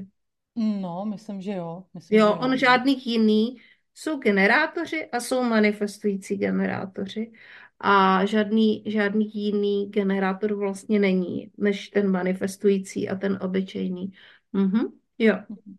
[0.57, 1.83] No, myslím, že jo.
[1.93, 2.37] Myslím, jo, že jo.
[2.41, 3.57] on žádných jiný.
[3.93, 7.31] Jsou generátoři a jsou manifestující generátoři.
[7.79, 14.11] A žádný, žádný jiný generátor vlastně není, než ten manifestující a ten obyčejný.
[14.53, 14.85] Mhm,
[15.17, 15.35] jo.
[15.49, 15.75] Mhm.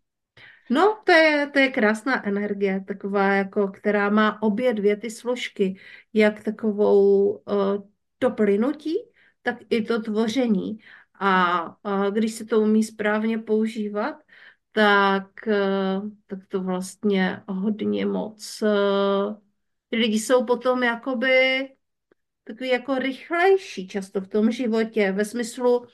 [0.69, 5.79] No, to je, to je krásná energie, taková jako, která má obě dvě ty složky,
[6.13, 7.43] jak takovou uh,
[8.19, 8.95] to plynutí,
[9.41, 10.79] tak i to tvoření.
[11.19, 14.23] A, a když se to umí správně používat,
[14.71, 18.61] tak, uh, tak to vlastně hodně moc.
[18.61, 19.35] Uh,
[19.91, 21.69] lidi jsou potom jakoby
[22.43, 25.85] takový jako rychlejší často v tom životě, ve smyslu,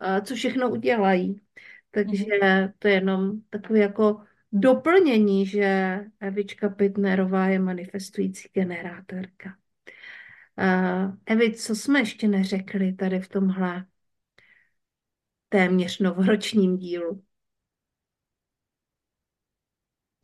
[0.00, 1.40] eh, co všechno udělají.
[1.90, 2.72] Takže Mhm.
[2.78, 4.20] to je jenom takové jako
[4.52, 9.56] doplnění, že Evička Pitnerová je manifestující generátorka.
[11.26, 13.86] Evi, co jsme ještě neřekli tady v tomhle
[15.48, 17.22] téměř novoročním dílu?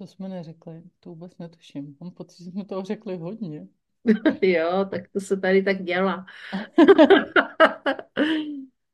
[0.00, 1.96] To jsme neřekli, to vůbec netuším.
[2.00, 3.68] Mám pocit, že jsme toho řekli hodně.
[4.42, 6.26] Jo, tak to se tady tak dělá.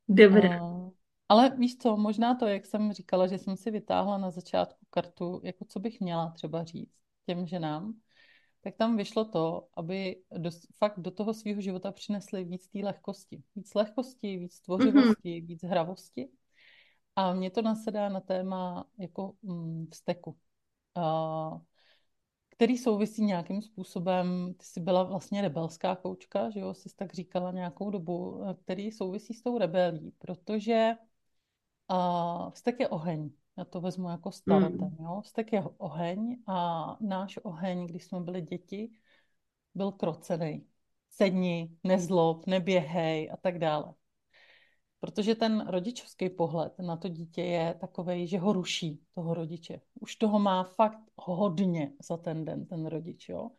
[0.09, 0.61] Dobrá.
[0.61, 0.91] A,
[1.29, 5.41] ale víš co, možná to, jak jsem říkala, že jsem si vytáhla na začátku kartu,
[5.45, 6.95] jako co bych měla třeba říct
[7.27, 7.95] těm ženám,
[8.61, 13.43] tak tam vyšlo to, aby do, fakt do toho svého života přinesli víc té lehkosti.
[13.57, 16.29] Víc lehkosti, víc tvořivosti, víc hravosti.
[17.17, 20.37] A mě to nasedá na téma jako mm, vzteku,
[22.49, 27.53] který souvisí nějakým způsobem, ty jsi byla vlastně rebelská koučka, že jo, jsi tak říkala
[27.53, 30.93] nějakou dobu, eh, který souvisí s tou rebelí, protože
[32.53, 33.31] vztek je oheň.
[33.59, 35.05] Já to vezmu jako starotem, Mm.
[35.05, 35.21] jo.
[35.25, 38.91] Vztek je oheň a náš oheň, když jsme byli děti,
[39.75, 40.67] byl krocený.
[41.11, 43.95] Sedni, nezlob, neběhej a tak dále.
[45.01, 49.81] Protože ten rodičovský pohled na to dítě je takový, že ho ruší, toho rodiče.
[50.01, 53.51] Už toho má fakt hodně za ten den, ten rodič, jo.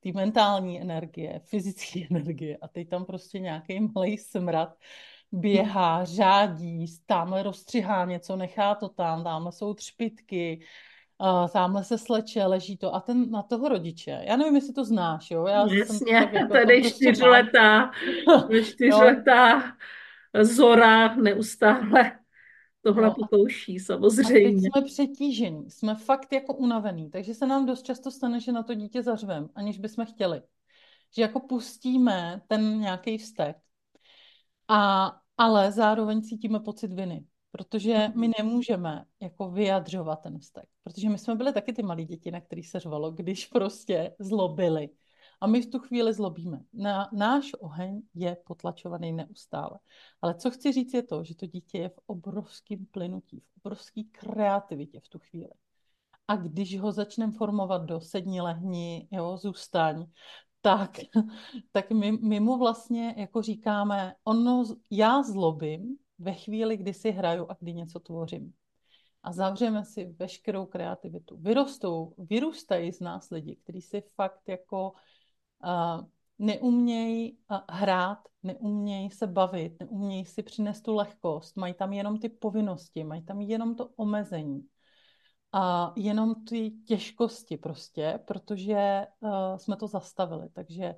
[0.00, 4.76] Ty mentální energie, fyzické energie a teď tam prostě nějaký malý smrad
[5.32, 10.60] běhá, řádí, tamhle rozstřihá něco, nechá to tam, tamhle jsou třpitky,
[11.52, 14.22] tamhle se sleče, leží to a ten na toho rodiče.
[14.24, 17.90] Já nevím, jestli to znáš, jo, já jsem to Jasně, tak jako tady čtyřletá,
[18.28, 19.62] jo, čtyřletá
[20.42, 22.18] Zora neustále
[22.82, 24.70] tohle no pokouší, A teď samozřejmě.
[24.70, 28.74] jsme přetížení, jsme fakt jako unavený, takže se nám dost často stane, že na to
[28.74, 30.42] dítě zařvem, aniž bychom chtěli.
[31.16, 33.56] Že jako pustíme ten nějaký vztek,
[34.68, 41.18] a, ale zároveň cítíme pocit viny, protože my nemůžeme jako vyjadřovat ten vztek, protože my
[41.18, 44.88] jsme byli taky ty malí děti, na který se řvalo, když prostě zlobili.
[45.40, 46.60] A my v tu chvíli zlobíme.
[46.72, 49.78] Na, náš oheň je potlačovaný neustále.
[50.22, 54.02] Ale co chci říct je to, že to dítě je v obrovském plynutí, v obrovské
[54.12, 55.52] kreativitě v tu chvíli.
[56.28, 60.06] A když ho začneme formovat do sedni, lehni, jo, zůstaň,
[60.60, 60.90] tak,
[61.72, 67.46] tak my, my mu vlastně jako říkáme, ono, já zlobím ve chvíli, kdy si hraju
[67.48, 68.52] a kdy něco tvořím.
[69.22, 71.36] A zavřeme si veškerou kreativitu.
[71.36, 74.92] Vyrostou, vyrůstají z nás lidi, kteří si fakt jako
[76.38, 77.38] neumějí
[77.70, 83.22] hrát, neumějí se bavit, neumějí si přinést tu lehkost, mají tam jenom ty povinnosti, mají
[83.22, 84.68] tam jenom to omezení
[85.52, 90.94] a jenom ty těžkosti prostě, protože uh, jsme to zastavili, takže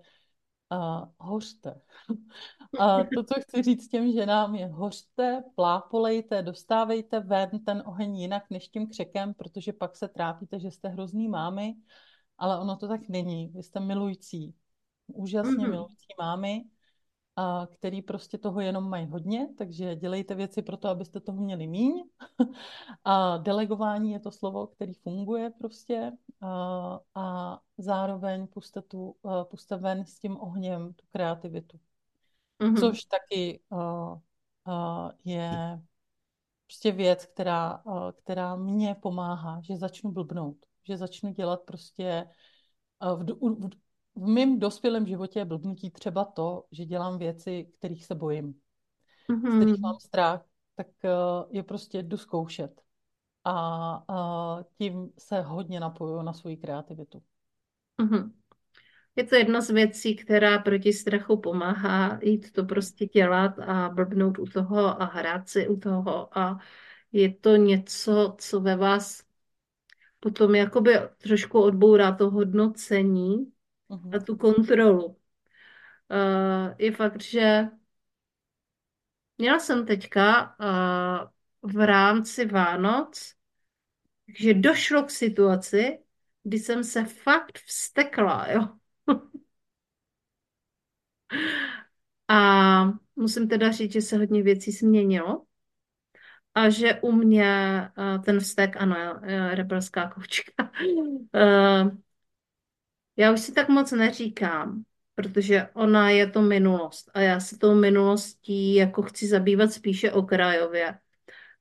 [0.72, 1.80] uh, hořte.
[2.80, 8.44] A to, co chci říct těm ženám, je hořte, plápolejte, dostávejte ven ten oheň jinak
[8.50, 11.74] než tím křekem, protože pak se trápíte, že jste hrozný mámy,
[12.38, 13.48] ale ono to tak není.
[13.48, 14.54] Vy jste milující,
[15.06, 15.70] úžasně Mhm.
[15.70, 16.64] milující mámy,
[17.38, 21.66] a který prostě toho jenom mají hodně, takže dělejte věci pro to, abyste toho měli
[21.66, 22.04] míň.
[23.04, 29.16] A delegování je to slovo, který funguje prostě a, a zároveň puste, tu,
[29.50, 31.80] puste ven s tím ohněm tu kreativitu.
[32.58, 32.76] Mhm.
[32.76, 33.78] Což taky uh,
[34.68, 35.82] uh, je
[36.66, 42.28] prostě věc, která, uh, která mě pomáhá, že začnu blbnout, že začnu dělat prostě
[43.04, 43.70] uh, v, v,
[44.14, 48.54] v mém dospělém životě je blbnutí třeba to, že dělám věci, kterých se bojím,
[49.28, 51.10] z kterých mám strach, tak uh,
[51.50, 52.80] je prostě jdu zkoušet.
[53.44, 54.04] A
[54.58, 57.22] uh, tím se hodně napojuju na svoji kreativitu.
[58.00, 58.32] Mhm.
[59.16, 64.38] Je to jedna z věcí, která proti strachu pomáhá jít to prostě dělat a blbnout
[64.38, 66.58] u toho a hrát si u toho a
[67.12, 69.25] je to něco, co ve vás
[70.26, 73.52] potom jakoby trošku odbourá to hodnocení
[73.90, 74.24] a Mhm.
[74.24, 75.04] tu kontrolu.
[75.06, 77.68] Uh, je fakt, že
[79.38, 83.34] měla jsem teďka uh, v rámci Vánoc,
[84.38, 85.98] že došlo k situaci,
[86.42, 88.68] kdy jsem se fakt vztekla, jo.
[92.28, 92.84] A
[93.16, 95.44] musím teda říct, že se hodně věcí změnilo
[96.56, 100.70] a že u mě uh, ten vztek, ano, uh, rebelská koučka,
[101.34, 101.90] uh,
[103.16, 104.84] já už si tak moc neříkám,
[105.14, 110.98] protože ona je to minulost a já se tou minulostí jako chci zabývat spíše okrajově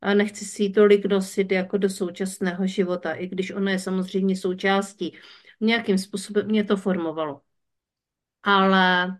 [0.01, 4.35] a nechci si ji tolik nosit jako do současného života, i když ona je samozřejmě
[4.35, 5.17] součástí.
[5.61, 7.41] Nějakým způsobem mě to formovalo.
[8.43, 9.17] Ale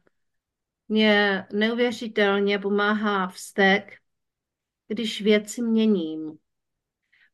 [0.87, 3.93] mě neuvěřitelně pomáhá vztek,
[4.87, 6.37] když věci měním.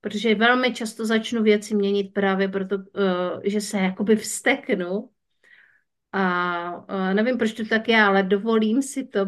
[0.02, 5.10] Protože velmi často začnu věci měnit právě proto, eh, že se jakoby vsteknu
[6.14, 9.20] a nevím, proč to tak je, ale dovolím si to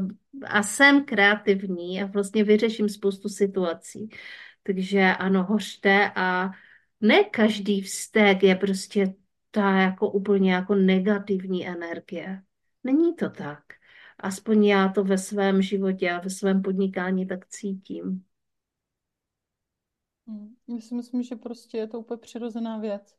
[0.45, 4.09] a jsem kreativní a vlastně vyřeším spoustu situací.
[4.63, 6.51] Takže ano, hořte a
[7.01, 9.13] ne každý vztek je prostě
[9.51, 12.41] ta jako úplně jako negativní energie.
[12.83, 13.63] Není to tak.
[14.23, 18.25] Aspoň já to ve svém životě a ve svém podnikání tak cítím.
[20.27, 20.55] Hmm.
[20.67, 23.15] Myslím, myslím, že prostě je to úplně přirozená věc.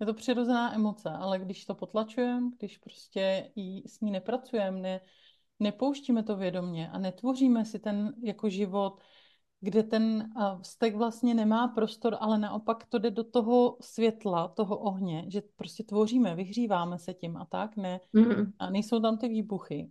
[0.00, 5.00] Je to přirozená emoce, ale když to potlačujeme, když prostě jí, s ní nepracujeme, ne,
[5.60, 9.00] nepouštíme to vědomě a netvoříme si ten jako život,
[9.64, 10.32] kde ten
[10.62, 15.84] vztek vlastně nemá prostor, ale naopak to jde do toho světla, toho ohně, že prostě
[15.84, 18.52] tvoříme, vyhříváme se tím a tak, ne, mm-hmm.
[18.58, 19.90] a nejsou tam ty výbuchy.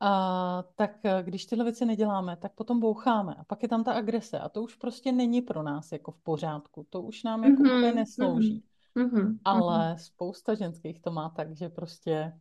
[0.00, 0.90] A, tak
[1.22, 4.62] když tyhle věci neděláme, tak potom boucháme a pak je tam ta agrese a to
[4.62, 7.76] už prostě není pro nás jako v pořádku, to už nám jako mm-hmm.
[7.76, 8.64] úplně neslouží.
[8.96, 9.10] Mm-hmm.
[9.10, 9.38] Mm-hmm.
[9.44, 12.32] Ale spousta ženských to má tak, že prostě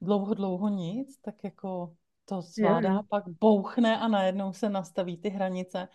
[0.00, 1.94] dlouho, dlouho nic, tak jako
[2.24, 3.06] to zvládá, yeah.
[3.08, 5.88] pak bouchne a najednou se nastaví ty hranice.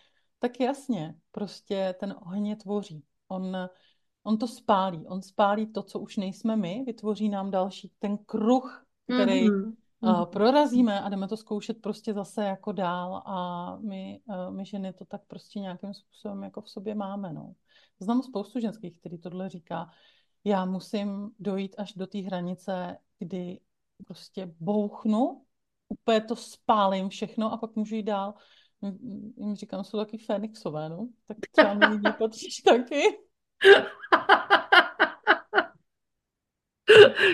[0.44, 3.04] Tak jasně, prostě ten oheň tvoří.
[3.28, 3.56] On,
[4.22, 5.06] on to spálí.
[5.06, 9.74] On spálí to, co už nejsme my, vytvoří nám další ten kruh, který mm-hmm.
[10.00, 14.92] uh, prorazíme a jdeme to zkoušet prostě zase jako dál a my, uh, my ženy
[14.92, 17.54] to tak prostě nějakým způsobem jako v sobě máme, no.
[18.00, 19.90] Znám spoustu ženských, který tohle říká.
[20.44, 23.60] Já musím dojít až do té hranice, kdy
[24.06, 25.44] prostě bouchnu,
[25.88, 28.34] úplně to spálím všechno a pak můžu jít dál.
[29.36, 31.08] Jim říkám, jsou taky Fénixové, no.
[31.26, 33.02] Tak třeba mi lidi patříš taky.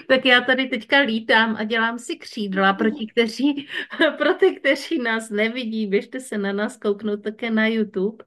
[0.09, 3.67] tak já tady teďka lítám a dělám si křídla pro, ti, kteří,
[4.19, 5.87] pro ty, kteří nás nevidí.
[5.87, 8.25] Běžte se na nás kouknout také na YouTube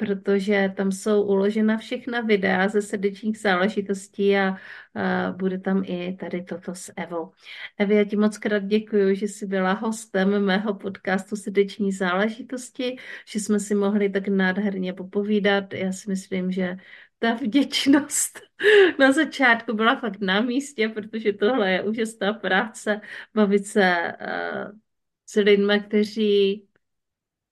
[0.00, 4.56] protože tam jsou uložena všechna videa ze srdečních záležitostí a,
[4.94, 7.32] a bude tam i tady toto s Evou.
[7.78, 12.96] Evi, já ti moc krát děkuji, že jsi byla hostem mého podcastu Srdeční záležitosti,
[13.26, 15.74] že jsme si mohli tak nádherně popovídat.
[15.74, 16.76] Já si myslím, že
[17.18, 18.40] ta vděčnost
[18.98, 23.00] na začátku byla fakt na místě, protože tohle je úžasná práce,
[23.34, 24.78] bavit se uh,
[25.26, 26.66] s lidmi, kteří,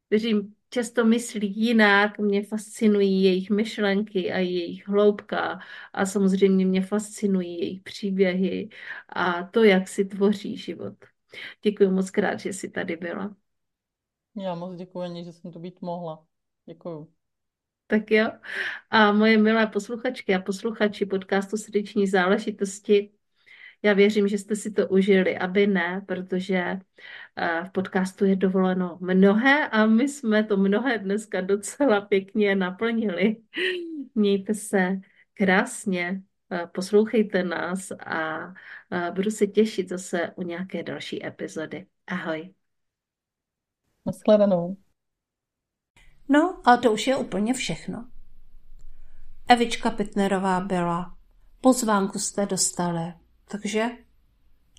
[0.07, 5.59] kteří často myslí jinak, mě fascinují jejich myšlenky a jejich hloubka
[5.93, 8.69] a samozřejmě mě fascinují jejich příběhy
[9.09, 10.95] a to, jak si tvoří život.
[11.63, 13.37] Děkuji moc krát, že jsi tady byla.
[14.37, 16.27] Já moc děkuji, že jsem to být mohla.
[16.67, 17.13] Děkuji.
[17.87, 18.27] Tak jo.
[18.91, 23.11] A moje milé posluchačky a posluchači podcastu Srdeční záležitosti,
[23.83, 26.81] já věřím, že jste si to užili, aby ne, protože
[27.37, 33.37] eh, v podcastu je dovoleno mnohé a my jsme to mnohé dneska docela pěkně naplnili.
[34.15, 35.01] Mějte se
[35.35, 36.23] krásně,
[36.53, 38.39] eh, poslouchejte nás a
[38.91, 41.87] eh, budu se těšit zase u nějaké další epizody.
[42.07, 42.55] Ahoj.
[44.07, 44.77] Naschledanou.
[46.29, 48.09] No a to už je úplně všechno.
[49.49, 51.17] Evička Pitnerová byla.
[51.61, 53.13] Pozvánku jste dostali.
[53.49, 53.91] Takže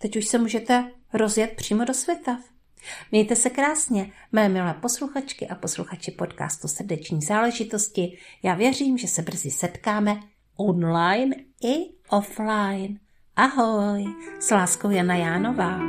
[0.01, 2.39] teď už se můžete rozjet přímo do světa.
[3.11, 8.17] Mějte se krásně, mé milé posluchačky a posluchači podcastu Srdeční záležitosti.
[8.43, 10.19] Já věřím, že se brzy setkáme
[10.55, 11.75] online i
[12.09, 12.99] offline.
[13.35, 14.05] Ahoj,
[14.39, 15.79] s láskou Jana Jánová.